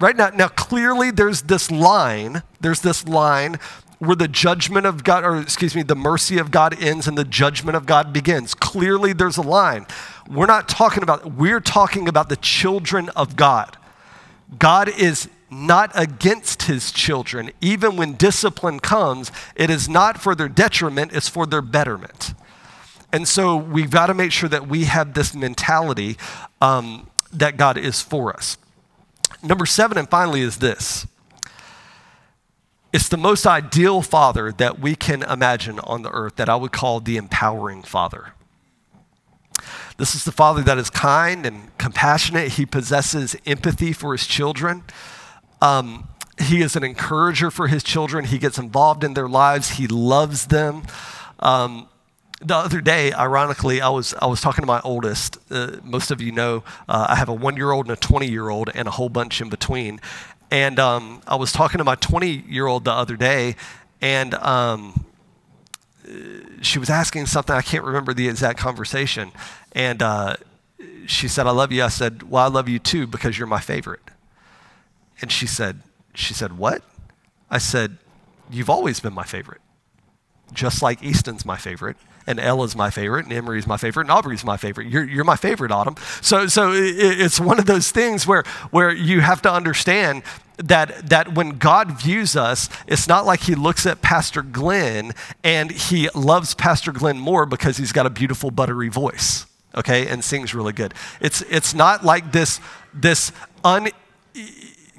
[0.00, 3.58] Right now, now clearly there's this line, there's this line
[3.98, 7.24] where the judgment of God, or excuse me, the mercy of God ends and the
[7.24, 8.54] judgment of God begins.
[8.54, 9.86] Clearly there's a line.
[10.30, 13.76] We're not talking about, we're talking about the children of God.
[14.56, 17.50] God is not against his children.
[17.60, 22.34] Even when discipline comes, it is not for their detriment, it's for their betterment.
[23.12, 26.18] And so we've got to make sure that we have this mentality
[26.60, 28.58] um, that God is for us.
[29.42, 31.06] Number seven, and finally, is this
[32.92, 36.72] it's the most ideal father that we can imagine on the earth that I would
[36.72, 38.32] call the empowering father.
[39.98, 42.52] This is the father that is kind and compassionate.
[42.52, 44.84] He possesses empathy for his children.
[45.60, 46.08] Um,
[46.40, 48.24] he is an encourager for his children.
[48.24, 49.70] He gets involved in their lives.
[49.70, 50.84] He loves them.
[51.40, 51.88] Um,
[52.40, 55.38] the other day, ironically, I was I was talking to my oldest.
[55.50, 58.28] Uh, most of you know uh, I have a one year old and a twenty
[58.28, 60.00] year old and a whole bunch in between.
[60.50, 63.56] And um, I was talking to my twenty year old the other day,
[64.00, 65.04] and um,
[66.62, 67.54] she was asking something.
[67.54, 69.32] I can't remember the exact conversation,
[69.72, 70.36] and uh,
[71.06, 73.60] she said, "I love you." I said, "Well, I love you too because you're my
[73.60, 74.02] favorite."
[75.20, 75.80] And she said,
[76.14, 76.82] "She said what?"
[77.50, 77.98] I said,
[78.48, 79.60] "You've always been my favorite."
[80.52, 81.96] just like Easton's my favorite,
[82.28, 84.86] and Ella's my favorite, and Emery's my favorite, and Aubrey's my favorite.
[84.88, 85.96] You're, you're my favorite, Autumn.
[86.20, 90.22] So, so it, it's one of those things where, where you have to understand
[90.58, 95.70] that, that when God views us, it's not like he looks at Pastor Glenn and
[95.70, 100.54] he loves Pastor Glenn more because he's got a beautiful, buttery voice, okay, and sings
[100.54, 100.92] really good.
[101.22, 102.60] It's, it's not like this,
[102.92, 103.32] this
[103.64, 103.88] un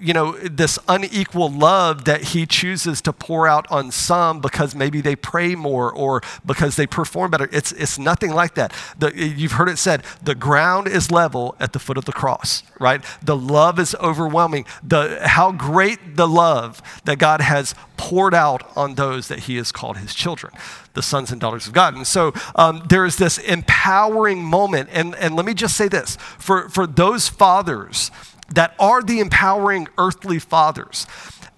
[0.02, 5.02] you know, this unequal love that he chooses to pour out on some because maybe
[5.02, 7.50] they pray more or because they perform better.
[7.52, 8.74] It's, it's nothing like that.
[8.98, 12.64] The, you've heard it said, the ground is level at the foot of the cross,
[12.80, 13.04] right?
[13.22, 14.66] The love is overwhelming.
[14.84, 19.72] The, how great the love that God has poured out on those that he has
[19.72, 20.54] called his children,
[20.94, 21.96] the sons and daughters of God.
[21.96, 24.90] And so um, there is this empowering moment.
[24.94, 28.10] And, and let me just say this for, for those fathers,
[28.54, 31.06] that are the empowering earthly fathers.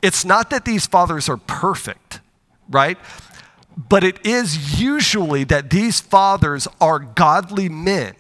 [0.01, 2.21] It's not that these fathers are perfect,
[2.69, 2.97] right?
[3.77, 8.15] But it is usually that these fathers are godly men.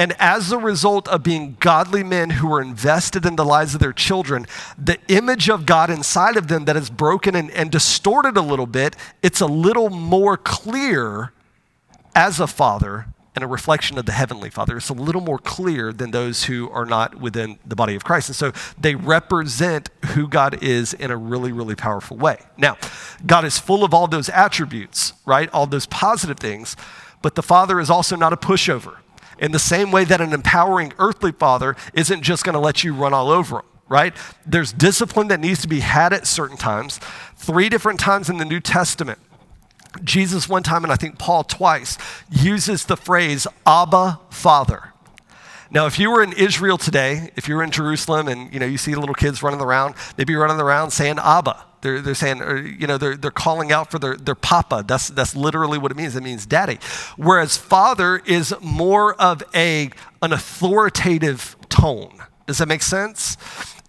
[0.00, 3.80] And as a result of being godly men who are invested in the lives of
[3.80, 4.46] their children,
[4.78, 8.66] the image of God inside of them that is broken and, and distorted a little
[8.66, 11.32] bit, it's a little more clear
[12.14, 13.06] as a father
[13.38, 14.76] and a reflection of the Heavenly Father.
[14.76, 18.28] It's a little more clear than those who are not within the body of Christ.
[18.28, 22.40] And so they represent who God is in a really, really powerful way.
[22.56, 22.76] Now,
[23.24, 25.48] God is full of all those attributes, right?
[25.52, 26.74] All those positive things,
[27.22, 28.96] but the Father is also not a pushover.
[29.38, 32.92] In the same way that an empowering earthly father isn't just going to let you
[32.92, 34.14] run all over him right?
[34.44, 37.00] There's discipline that needs to be had at certain times.
[37.36, 39.18] Three different times in the New Testament,
[40.04, 41.98] Jesus, one time, and I think Paul twice,
[42.30, 44.92] uses the phrase Abba, Father.
[45.70, 48.66] Now, if you were in Israel today, if you were in Jerusalem and you know
[48.66, 51.64] you see little kids running around, they'd be running around saying Abba.
[51.80, 54.84] They're, they're saying, or, you know, they're, they're calling out for their, their papa.
[54.86, 56.16] That's, that's literally what it means.
[56.16, 56.78] It means daddy.
[57.16, 62.18] Whereas father is more of a, an authoritative tone.
[62.46, 63.36] Does that make sense?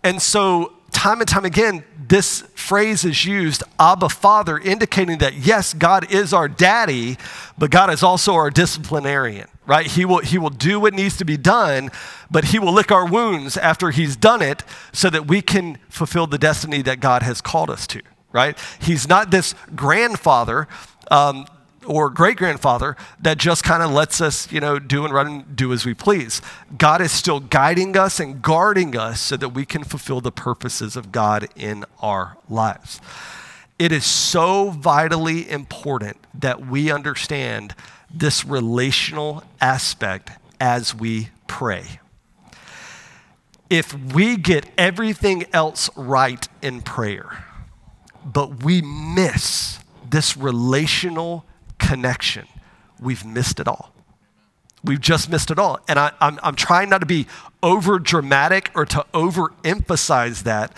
[0.04, 5.74] And so time and time again, this phrase is used, Abba Father, indicating that yes,
[5.74, 7.18] God is our daddy,
[7.58, 9.86] but God is also our disciplinarian, right?
[9.86, 11.92] He will, he will do what needs to be done,
[12.32, 16.28] but He will lick our wounds after He's done it so that we can fulfill
[16.28, 18.58] the destiny that God has called us to, right?
[18.80, 20.68] He's not this grandfather.
[21.12, 21.46] Um,
[21.86, 25.56] or great grandfather that just kind of lets us, you know, do and run and
[25.56, 26.42] do as we please.
[26.78, 30.96] God is still guiding us and guarding us so that we can fulfill the purposes
[30.96, 33.00] of God in our lives.
[33.78, 37.76] It is so vitally important that we understand
[38.14, 42.00] this relational aspect as we pray.
[43.70, 47.46] If we get everything else right in prayer,
[48.26, 51.46] but we miss this relational
[51.80, 52.48] connection,
[53.00, 53.94] we've missed it all.
[54.84, 55.80] We've just missed it all.
[55.88, 57.28] And I, am I'm, I'm trying not to be
[57.62, 60.76] over dramatic or to overemphasize that,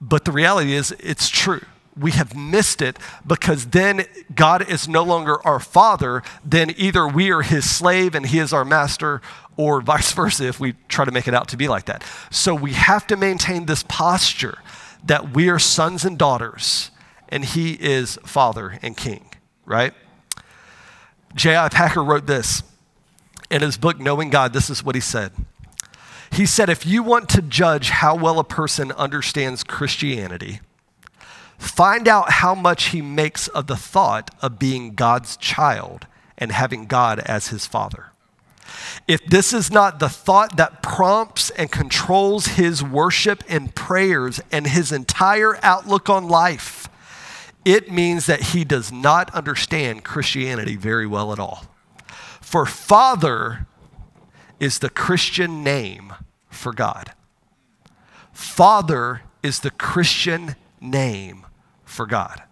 [0.00, 1.60] but the reality is it's true.
[1.94, 7.30] We have missed it because then God is no longer our father, then either we
[7.30, 9.20] are his slave and he is our master,
[9.58, 12.02] or vice versa if we try to make it out to be like that.
[12.30, 14.58] So we have to maintain this posture
[15.04, 16.90] that we are sons and daughters
[17.28, 19.24] and he is father and king,
[19.64, 19.94] right?
[21.34, 21.68] J.I.
[21.70, 22.62] Packer wrote this
[23.50, 24.52] in his book, Knowing God.
[24.52, 25.32] This is what he said.
[26.30, 30.60] He said, If you want to judge how well a person understands Christianity,
[31.58, 36.06] find out how much he makes of the thought of being God's child
[36.38, 38.12] and having God as his father.
[39.06, 44.66] If this is not the thought that prompts and controls his worship and prayers and
[44.66, 46.88] his entire outlook on life,
[47.64, 51.64] it means that he does not understand Christianity very well at all.
[52.40, 53.66] For Father
[54.58, 56.12] is the Christian name
[56.48, 57.12] for God.
[58.32, 61.46] Father is the Christian name
[61.84, 62.42] for God.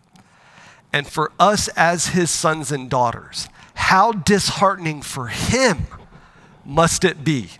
[0.93, 5.87] And for us as his sons and daughters, how disheartening for him
[6.65, 7.51] must it be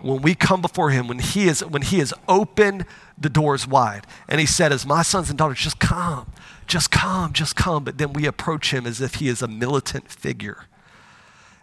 [0.00, 2.84] when we come before him, when he is when he has opened
[3.16, 6.30] the doors wide and he said, As my sons and daughters, just come
[6.72, 7.84] just come, just come.
[7.84, 10.64] But then we approach him as if he is a militant figure,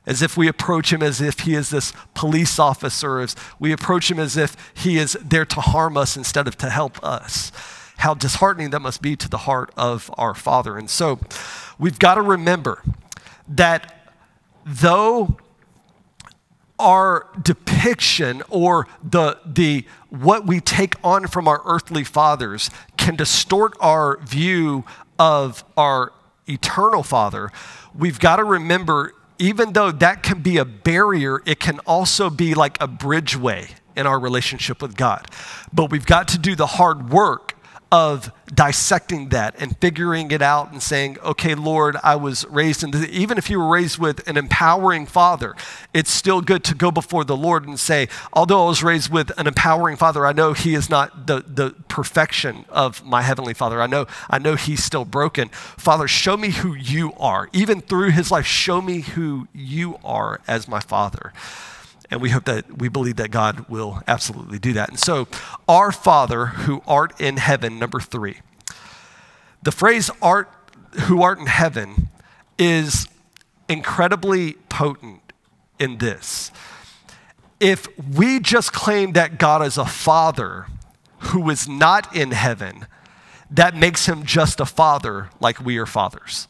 [0.06, 4.12] as if we approach him as if he is this police officer, as we approach
[4.12, 7.52] him as if he is there to harm us instead of to help us.
[7.98, 10.78] How disheartening that must be to the heart of our Father.
[10.78, 11.20] And so
[11.80, 12.84] we've got to remember
[13.48, 14.14] that
[14.64, 15.38] though
[16.78, 22.70] our depiction or the, the what we take on from our earthly fathers
[23.10, 24.86] can distort our view
[25.18, 26.14] of our
[26.48, 27.52] eternal Father,
[27.98, 32.54] we've got to remember, even though that can be a barrier, it can also be
[32.54, 35.26] like a bridgeway in our relationship with God.
[35.74, 37.56] But we've got to do the hard work
[37.92, 42.92] of dissecting that and figuring it out and saying, okay, Lord, I was raised in,
[42.92, 45.56] the, even if you were raised with an empowering father,
[45.94, 49.32] it's still good to go before the Lord and say, although I was raised with
[49.40, 53.82] an empowering father, I know he is not the, the perfection of my heavenly father.
[53.82, 55.50] I know, I know he's still broken.
[55.50, 57.50] Father, show me who you are.
[57.54, 61.34] Even through his life, show me who you are as my father.
[62.12, 64.90] And we hope that we believe that God will absolutely do that.
[64.90, 65.28] And so,
[65.68, 68.40] our Father who art in heaven, number three.
[69.62, 70.50] The phrase art
[71.02, 72.10] who art in heaven
[72.58, 73.08] is
[73.68, 75.22] incredibly potent
[75.78, 76.52] in this.
[77.60, 80.68] If we just claim that God is a father
[81.20, 82.88] who is not in heaven,
[83.52, 86.48] that makes him just a father like we are fathers.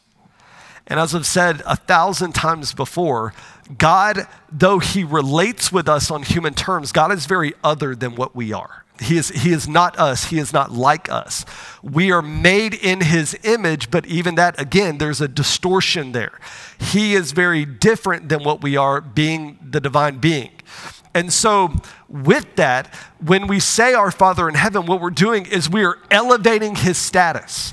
[0.86, 3.32] And as I've said a thousand times before,
[3.78, 8.34] God, though He relates with us on human terms, God is very other than what
[8.34, 8.84] we are.
[9.00, 10.24] He is, he is not us.
[10.24, 11.46] He is not like us.
[11.82, 16.38] We are made in his image, but even that, again, there's a distortion there.
[16.78, 20.50] He is very different than what we are, being the divine being.
[21.14, 21.74] And so,
[22.08, 22.94] with that,
[23.24, 26.98] when we say our Father in heaven, what we're doing is we are elevating his
[26.98, 27.72] status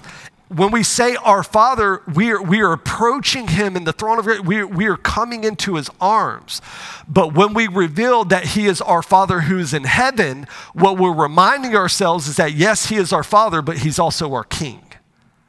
[0.49, 4.25] when we say our Father, we are, we are approaching Him in the throne of
[4.25, 4.39] grace.
[4.39, 6.61] We, we are coming into His arms.
[7.07, 11.75] But when we reveal that He is our Father who's in heaven, what we're reminding
[11.75, 14.81] ourselves is that yes, He is our Father, but He's also our King,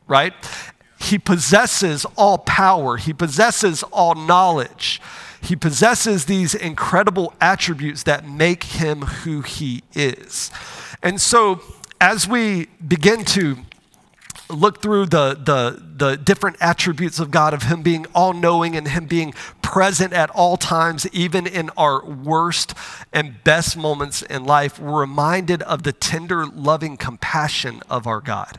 [0.09, 0.33] right?
[0.99, 5.01] He possesses all power, He possesses all knowledge.
[5.41, 10.51] He possesses these incredible attributes that make Him who He is.
[11.01, 11.61] And so,
[12.01, 13.59] as we begin to
[14.51, 18.89] look through the, the, the different attributes of God, of Him being all knowing and
[18.89, 19.33] Him being
[19.63, 22.75] present at all times, even in our worst
[23.13, 28.59] and best moments in life, we're reminded of the tender, loving compassion of our God.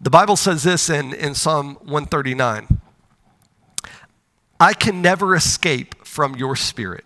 [0.00, 2.80] The Bible says this in, in Psalm 139
[4.58, 7.04] I can never escape from your spirit.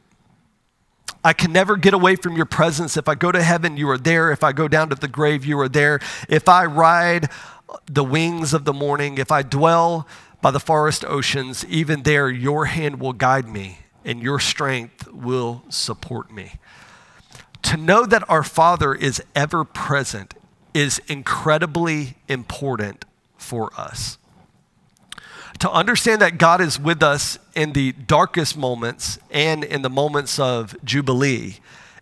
[1.22, 2.96] I can never get away from your presence.
[2.96, 4.30] If I go to heaven, you are there.
[4.30, 6.00] If I go down to the grave, you are there.
[6.28, 7.28] If I ride
[7.86, 10.06] the wings of the morning, if I dwell
[10.40, 15.62] by the forest oceans, even there your hand will guide me and your strength will
[15.68, 16.52] support me.
[17.62, 20.34] To know that our Father is ever present
[20.72, 23.04] is incredibly important
[23.36, 24.18] for us.
[25.58, 30.38] To understand that God is with us in the darkest moments and in the moments
[30.38, 31.56] of Jubilee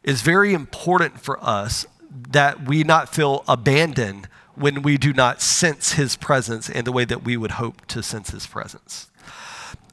[0.04, 1.86] is very important for us
[2.30, 7.04] that we not feel abandoned when we do not sense his presence in the way
[7.04, 9.08] that we would hope to sense his presence.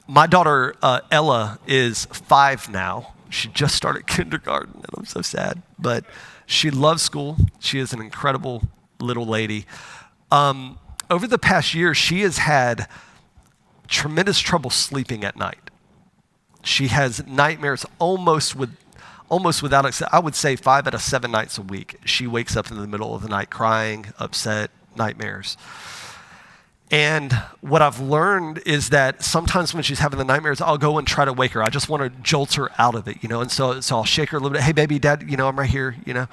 [0.08, 3.14] My daughter, uh, Ella, is five now.
[3.28, 5.62] She just started kindergarten, and I'm so sad.
[5.78, 6.04] But
[6.46, 7.36] she loves school.
[7.58, 8.62] She is an incredible
[9.00, 9.66] little lady.
[10.30, 10.78] Um,
[11.10, 12.88] over the past year, she has had
[13.88, 15.70] tremendous trouble sleeping at night.
[16.62, 18.76] She has nightmares almost with
[19.28, 22.56] almost without, exception, I would say five out of seven nights a week, she wakes
[22.56, 25.56] up in the middle of the night crying, upset, nightmares.
[26.90, 31.06] And what I've learned is that sometimes when she's having the nightmares, I'll go and
[31.06, 31.62] try to wake her.
[31.62, 33.40] I just want to jolt her out of it, you know.
[33.40, 34.62] And so, so I'll shake her a little bit.
[34.62, 36.28] Hey, baby, dad, you know, I'm right here, you know.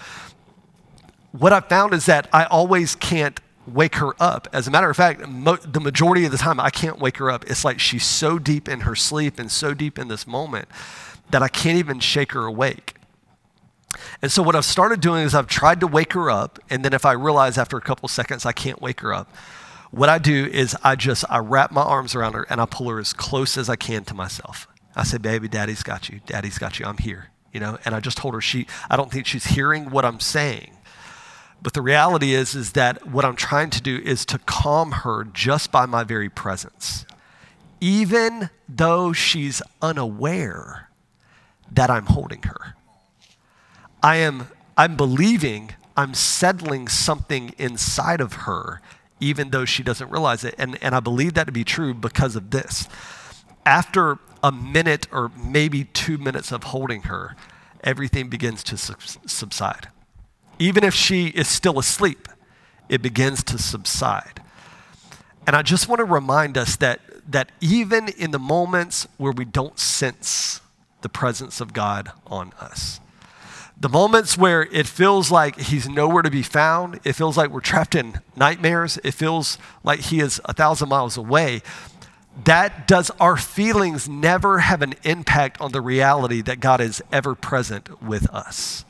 [1.31, 4.47] What I've found is that I always can't wake her up.
[4.53, 7.31] As a matter of fact, mo- the majority of the time, I can't wake her
[7.31, 7.49] up.
[7.49, 10.67] It's like she's so deep in her sleep and so deep in this moment
[11.33, 12.93] that I can't even shake her awake.
[14.21, 16.93] And so, what I've started doing is I've tried to wake her up, and then
[16.93, 19.35] if I realize after a couple seconds I can't wake her up,
[19.89, 22.87] what I do is I just I wrap my arms around her and I pull
[22.89, 24.67] her as close as I can to myself.
[24.95, 26.21] I say, "Baby, Daddy's got you.
[26.27, 26.85] Daddy's got you.
[26.85, 28.67] I'm here." You know, and I just told her she.
[28.91, 30.77] I don't think she's hearing what I'm saying,
[31.63, 35.23] but the reality is is that what I'm trying to do is to calm her
[35.23, 37.07] just by my very presence,
[37.81, 40.89] even though she's unaware
[41.73, 42.75] that I'm holding her.
[44.01, 44.47] I am
[44.77, 48.81] I'm believing I'm settling something inside of her,
[49.19, 50.55] even though she doesn't realize it.
[50.57, 52.87] And, and I believe that to be true because of this.
[53.65, 57.35] After a minute or maybe two minutes of holding her,
[57.83, 59.89] everything begins to subside.
[60.59, 62.27] Even if she is still asleep,
[62.89, 64.41] it begins to subside.
[65.45, 69.45] And I just want to remind us that, that even in the moments where we
[69.45, 70.61] don't sense
[71.03, 72.99] the presence of God on us.
[73.79, 77.61] The moments where it feels like he's nowhere to be found, it feels like we're
[77.61, 81.61] trapped in nightmares, it feels like he is a thousand miles away.
[82.45, 87.35] That does our feelings never have an impact on the reality that God is ever
[87.35, 88.85] present with us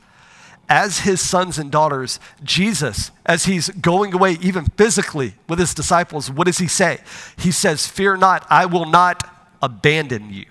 [0.68, 6.30] as his sons and daughters, Jesus, as he's going away, even physically with his disciples,
[6.30, 7.00] what does he say?
[7.36, 9.28] He says, Fear not, I will not
[9.62, 10.46] abandon you.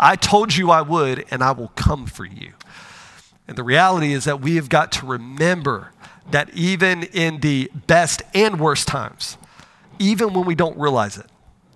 [0.00, 2.54] I told you I would, and I will come for you.
[3.46, 5.92] And the reality is that we have got to remember
[6.30, 9.36] that even in the best and worst times,
[9.98, 11.26] even when we don't realize it,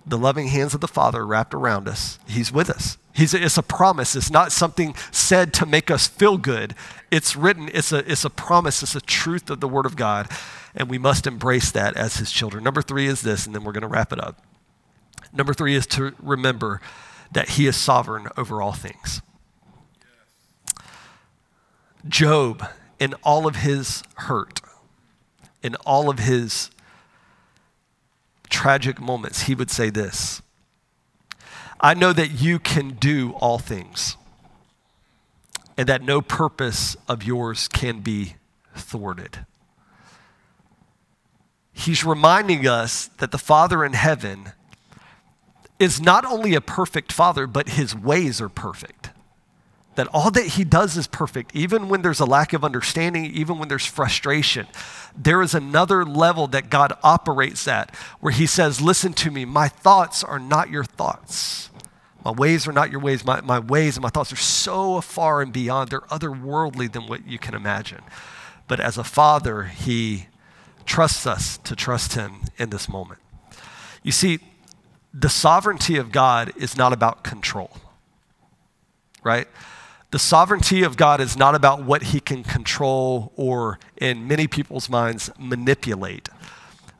[0.07, 2.97] the loving hands of the Father wrapped around us, He's with us.
[3.13, 4.15] He's, it's a promise.
[4.15, 6.75] It's not something said to make us feel good.
[7.11, 10.29] It's written, it's a, it's a promise, it's a truth of the Word of God,
[10.75, 12.63] and we must embrace that as His children.
[12.63, 14.41] Number three is this, and then we're going to wrap it up.
[15.31, 16.81] Number three is to remember
[17.35, 19.21] that He is sovereign over all things.
[22.07, 22.65] Job,
[22.97, 24.61] in all of his hurt,
[25.61, 26.69] in all of his
[28.49, 30.41] tragic moments, he would say this
[31.81, 34.15] I know that you can do all things,
[35.77, 38.35] and that no purpose of yours can be
[38.75, 39.45] thwarted.
[41.73, 44.53] He's reminding us that the Father in heaven
[45.79, 49.09] is not only a perfect Father, but his ways are perfect
[49.95, 53.57] that all that he does is perfect, even when there's a lack of understanding, even
[53.57, 54.67] when there's frustration.
[55.17, 59.67] There is another level that God operates at where he says, Listen to me, my
[59.67, 61.69] thoughts are not your thoughts.
[62.23, 63.23] My ways are not your ways.
[63.23, 65.91] My, my ways and my thoughts are so far and beyond.
[65.91, 68.01] They're otherworldly than what you can imagine.
[68.67, 70.27] But as a father, he
[70.85, 73.19] trusts us to trust him in this moment.
[74.01, 74.39] You see,
[75.17, 77.71] the sovereignty of God is not about control,
[79.23, 79.47] right?
[80.11, 84.89] The sovereignty of God is not about what he can control or, in many people's
[84.89, 86.27] minds, manipulate.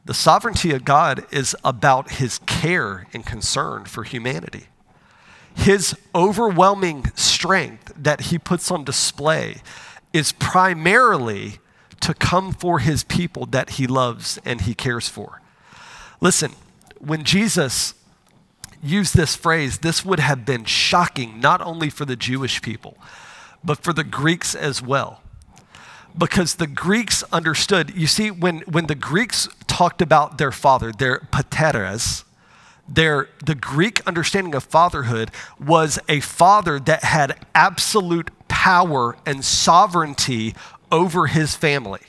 [0.05, 4.68] The sovereignty of God is about his care and concern for humanity.
[5.53, 9.61] His overwhelming strength that he puts on display
[10.13, 11.59] is primarily
[11.99, 15.41] to come for his people that he loves and he cares for.
[16.22, 16.53] Listen,
[16.99, 17.93] when Jesus
[18.86, 22.98] use this phrase, this would have been shocking not only for the Jewish people,
[23.64, 25.22] but for the Greeks as well.
[26.18, 31.20] Because the Greeks understood, you see, when, when the Greeks talked about their father, their
[31.32, 32.24] pateras,
[32.88, 40.56] their, the Greek understanding of fatherhood was a father that had absolute power and sovereignty
[40.92, 42.02] over his family.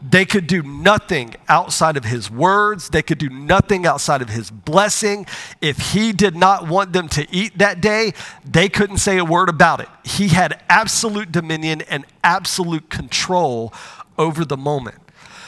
[0.00, 2.88] They could do nothing outside of his words.
[2.90, 5.26] They could do nothing outside of his blessing.
[5.60, 9.48] If he did not want them to eat that day, they couldn't say a word
[9.48, 9.88] about it.
[10.04, 13.72] He had absolute dominion and absolute control
[14.16, 14.98] over the moment.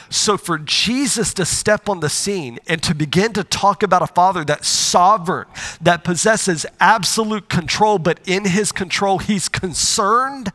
[0.09, 4.07] So, for Jesus to step on the scene and to begin to talk about a
[4.07, 5.47] father that's sovereign,
[5.79, 10.51] that possesses absolute control, but in his control, he's concerned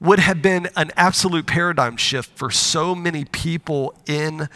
[0.00, 4.48] would have been an absolute paradigm shift for so many people in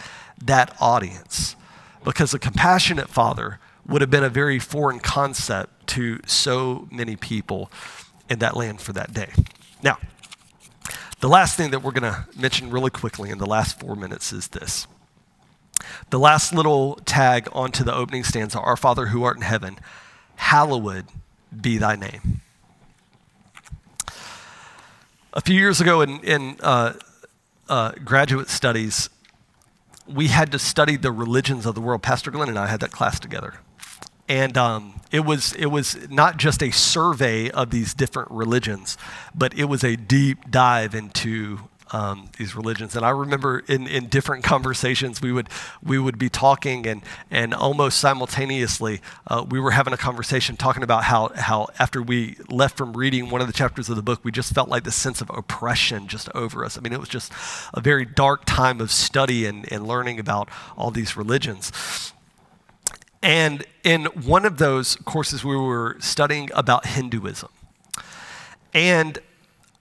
[0.42, 1.56] that audience
[2.04, 7.70] because a compassionate father would have been a very foreign concept to so many people
[8.28, 9.30] in that land for that day.
[9.82, 9.98] Now,
[11.20, 14.32] the last thing that we're going to mention really quickly in the last four minutes
[14.32, 14.86] is this.
[16.10, 19.78] The last little tag onto the opening stanza Our Father who art in heaven,
[20.36, 21.06] hallowed
[21.58, 22.42] be thy name.
[25.32, 26.94] A few years ago in, in uh,
[27.68, 29.08] uh, graduate studies,
[30.08, 32.02] we had to study the religions of the world.
[32.02, 33.54] Pastor Glenn and I had that class together.
[34.28, 38.98] And um, it, was, it was not just a survey of these different religions,
[39.32, 41.60] but it was a deep dive into
[41.92, 42.96] um, these religions.
[42.96, 45.48] And I remember in, in different conversations, we would,
[45.82, 50.82] we would be talking, and, and almost simultaneously, uh, we were having a conversation talking
[50.82, 54.20] about how, how, after we left from reading one of the chapters of the book,
[54.22, 56.78] we just felt like this sense of oppression just over us.
[56.78, 57.32] I mean, it was just
[57.74, 61.72] a very dark time of study and, and learning about all these religions.
[63.22, 67.50] And in one of those courses, we were studying about Hinduism.
[68.72, 69.18] And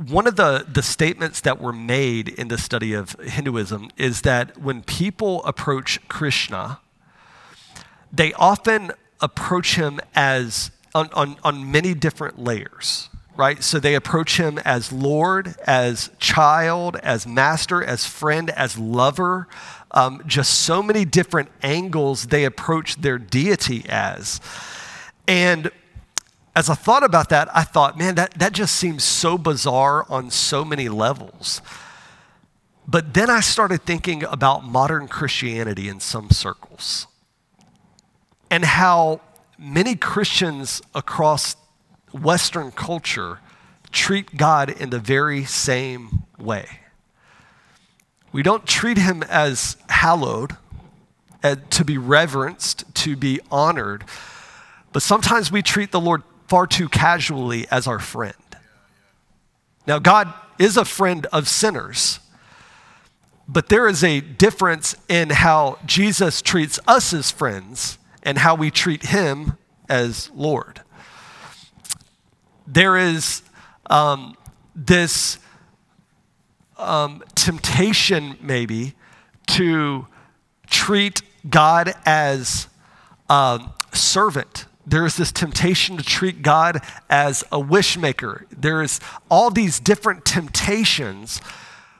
[0.07, 4.57] one of the, the statements that were made in the study of Hinduism is that
[4.57, 6.79] when people approach Krishna,
[8.11, 13.61] they often approach him as on, on, on many different layers, right?
[13.61, 19.49] So they approach him as Lord, as child, as master, as friend, as lover.
[19.91, 24.39] Um, just so many different angles they approach their deity as.
[25.27, 25.71] And
[26.59, 30.29] as I thought about that, I thought, man, that, that just seems so bizarre on
[30.29, 31.61] so many levels.
[32.85, 37.07] But then I started thinking about modern Christianity in some circles
[38.51, 39.21] and how
[39.57, 41.55] many Christians across
[42.11, 43.39] Western culture
[43.93, 46.67] treat God in the very same way.
[48.33, 50.57] We don't treat him as hallowed,
[51.41, 54.03] uh, to be reverenced, to be honored,
[54.91, 58.33] but sometimes we treat the Lord far too casually as our friend.
[59.85, 62.19] Now, God is a friend of sinners,
[63.47, 68.69] but there is a difference in how Jesus treats us as friends and how we
[68.71, 70.81] treat him as Lord.
[72.67, 73.41] There is
[73.89, 74.35] um,
[74.75, 75.39] this
[76.77, 78.95] um, temptation, maybe,
[79.47, 80.07] to
[80.67, 82.67] treat God as
[83.29, 83.61] a
[83.93, 84.65] servant.
[84.89, 86.81] There is this temptation to treat God
[87.11, 88.47] as a wish maker.
[88.49, 91.39] There's all these different temptations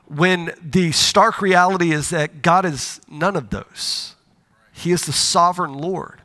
[0.08, 4.16] when the stark reality is that God is none of those.
[4.72, 6.19] He is the sovereign Lord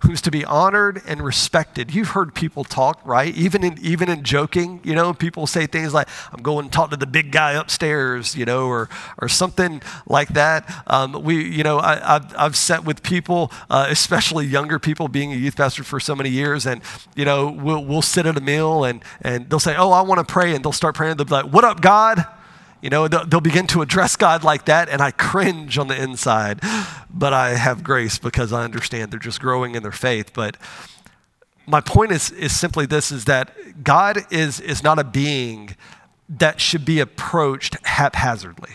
[0.00, 1.94] who's to be honored and respected.
[1.94, 3.34] You've heard people talk, right?
[3.34, 6.90] Even in even in joking, you know, people say things like, "I'm going to talk
[6.90, 8.88] to the big guy upstairs," you know, or
[9.18, 10.70] or something like that.
[10.86, 15.32] Um, we, you know, I, have I've sat with people, uh, especially younger people, being
[15.32, 16.82] a youth pastor for so many years, and
[17.14, 20.26] you know, we'll we'll sit at a meal and and they'll say, "Oh, I want
[20.26, 21.16] to pray," and they'll start praying.
[21.16, 22.24] They'll be like, "What up, God?"
[22.86, 26.60] You know, they'll begin to address God like that, and I cringe on the inside.
[27.10, 30.32] But I have grace because I understand they're just growing in their faith.
[30.32, 30.56] But
[31.66, 35.74] my point is, is simply this is that God is, is not a being
[36.28, 38.74] that should be approached haphazardly.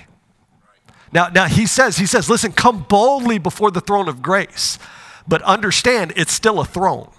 [1.13, 4.77] Now, now he says, he says, listen, come boldly before the throne of grace,
[5.25, 7.13] but understand it's still a throne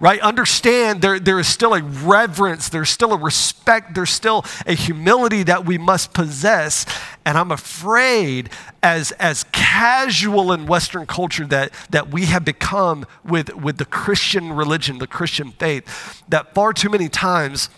[0.00, 0.18] right?
[0.20, 5.42] Understand there, there is still a reverence, there's still a respect, there's still a humility
[5.42, 6.86] that we must possess.
[7.26, 8.48] And I'm afraid,
[8.82, 14.54] as, as casual in Western culture that, that we have become with, with the Christian
[14.54, 17.68] religion, the Christian faith, that far too many times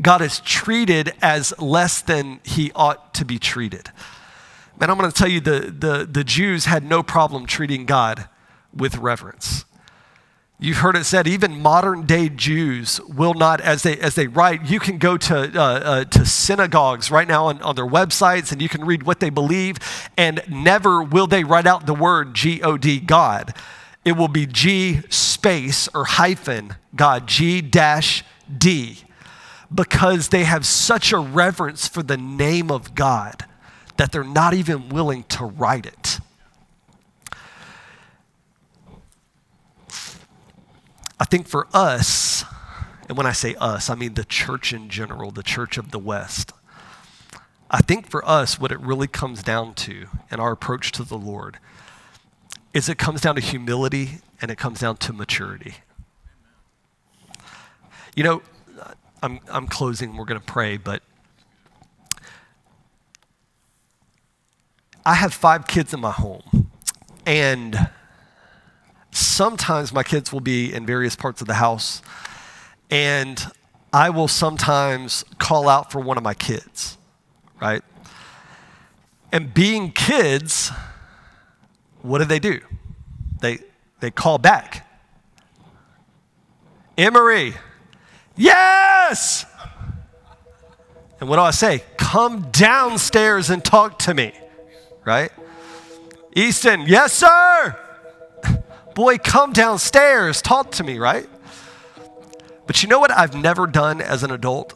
[0.00, 3.90] God is treated as less than he ought to be treated.
[4.78, 8.28] Man, I'm going to tell you the, the, the Jews had no problem treating God
[8.72, 9.64] with reverence.
[10.62, 14.66] You've heard it said, even modern day Jews will not, as they, as they write,
[14.66, 18.60] you can go to, uh, uh, to synagogues right now on, on their websites and
[18.60, 19.78] you can read what they believe,
[20.18, 23.54] and never will they write out the word G O D, God.
[24.04, 28.22] It will be G space or hyphen God, G dash
[28.54, 28.98] D,
[29.74, 33.46] because they have such a reverence for the name of God
[33.96, 36.20] that they're not even willing to write it.
[41.20, 42.46] I think for us,
[43.06, 45.98] and when I say us, I mean the church in general, the church of the
[45.98, 46.52] West.
[47.70, 51.18] I think for us, what it really comes down to in our approach to the
[51.18, 51.58] Lord
[52.72, 55.74] is it comes down to humility and it comes down to maturity.
[58.16, 58.42] You know,
[59.22, 61.02] I'm, I'm closing, we're going to pray, but
[65.04, 66.70] I have five kids in my home,
[67.26, 67.90] and
[69.10, 72.02] sometimes my kids will be in various parts of the house,
[72.90, 73.44] and
[73.92, 76.96] I will sometimes call out for one of my kids,
[77.60, 77.82] right?
[79.32, 80.70] And being kids,
[82.02, 82.60] what do they do?
[83.40, 83.58] They,
[84.00, 84.86] they call back.
[86.96, 87.54] Emery,
[88.36, 89.46] yes!
[91.20, 91.82] And what do I say?
[91.96, 94.32] Come downstairs and talk to me,
[95.04, 95.30] right?
[96.34, 97.76] Easton, yes, sir!
[98.94, 101.28] Boy, come downstairs, talk to me, right?
[102.66, 104.74] But you know what I've never done as an adult?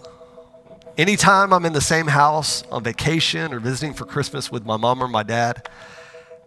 [0.97, 5.03] Anytime I'm in the same house on vacation or visiting for Christmas with my mom
[5.03, 5.69] or my dad,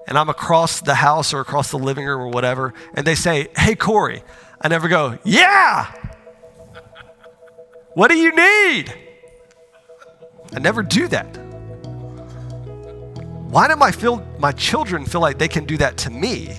[0.08, 3.50] and I'm across the house or across the living room or whatever, and they say,
[3.58, 4.24] Hey, Corey,
[4.62, 5.94] I never go, Yeah!
[7.94, 8.94] What do you need?
[10.54, 11.26] I never do that.
[13.50, 16.58] Why do my, feel, my children feel like they can do that to me?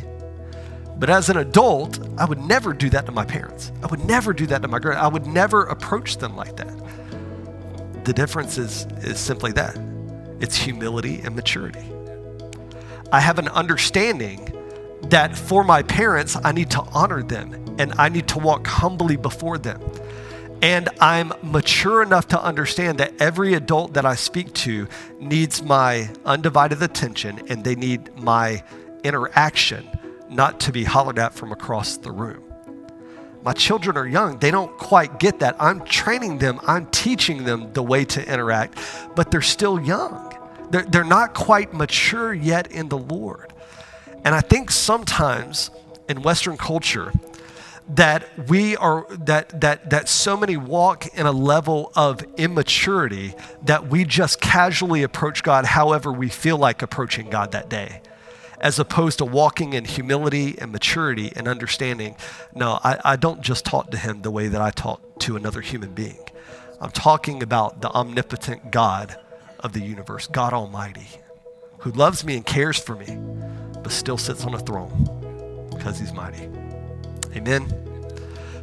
[0.98, 3.70] But as an adult, I would never do that to my parents.
[3.82, 4.98] I would never do that to my girl.
[4.98, 6.74] I would never approach them like that.
[8.04, 9.78] The difference is, is simply that
[10.40, 11.84] it's humility and maturity.
[13.12, 14.52] I have an understanding
[15.04, 19.16] that for my parents, I need to honor them and I need to walk humbly
[19.16, 19.80] before them.
[20.60, 24.88] And I'm mature enough to understand that every adult that I speak to
[25.20, 28.64] needs my undivided attention and they need my
[29.04, 29.88] interaction
[30.30, 32.44] not to be hollered at from across the room.
[33.42, 34.38] My children are young.
[34.38, 35.56] They don't quite get that.
[35.60, 38.78] I'm training them, I'm teaching them the way to interact,
[39.14, 40.34] but they're still young.
[40.70, 43.52] They're, they're not quite mature yet in the Lord.
[44.24, 45.70] And I think sometimes
[46.08, 47.12] in Western culture,
[47.90, 53.88] that we are that that that so many walk in a level of immaturity that
[53.88, 58.02] we just casually approach God however we feel like approaching God that day
[58.60, 62.16] as opposed to walking in humility and maturity and understanding.
[62.54, 65.60] No, I, I don't just talk to him the way that I talk to another
[65.60, 66.18] human being.
[66.80, 69.16] I'm talking about the omnipotent God
[69.60, 71.08] of the universe, God Almighty,
[71.78, 73.18] who loves me and cares for me,
[73.82, 76.48] but still sits on a throne because he's mighty.
[77.34, 77.72] Amen.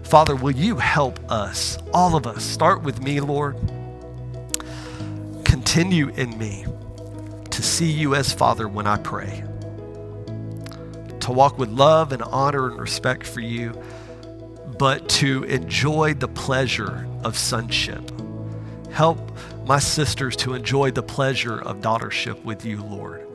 [0.04, 2.44] Father, will you help us, all of us?
[2.44, 3.58] Start with me, Lord.
[5.44, 6.66] Continue in me
[7.50, 9.44] to see you as Father when I pray
[11.26, 13.74] to walk with love and honor and respect for you,
[14.78, 18.12] but to enjoy the pleasure of sonship.
[18.92, 19.32] Help
[19.66, 23.26] my sisters to enjoy the pleasure of daughtership with you, Lord.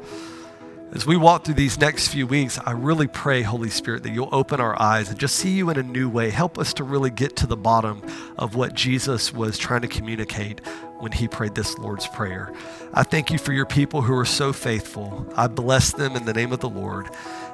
[0.93, 4.28] As we walk through these next few weeks, I really pray, Holy Spirit, that you'll
[4.32, 6.30] open our eyes and just see you in a new way.
[6.30, 8.03] Help us to really get to the bottom
[8.38, 10.61] of what Jesus was trying to communicate
[10.99, 12.53] when he prayed this Lord's Prayer.
[12.93, 15.32] I thank you for your people who are so faithful.
[15.36, 17.09] I bless them in the name of the Lord.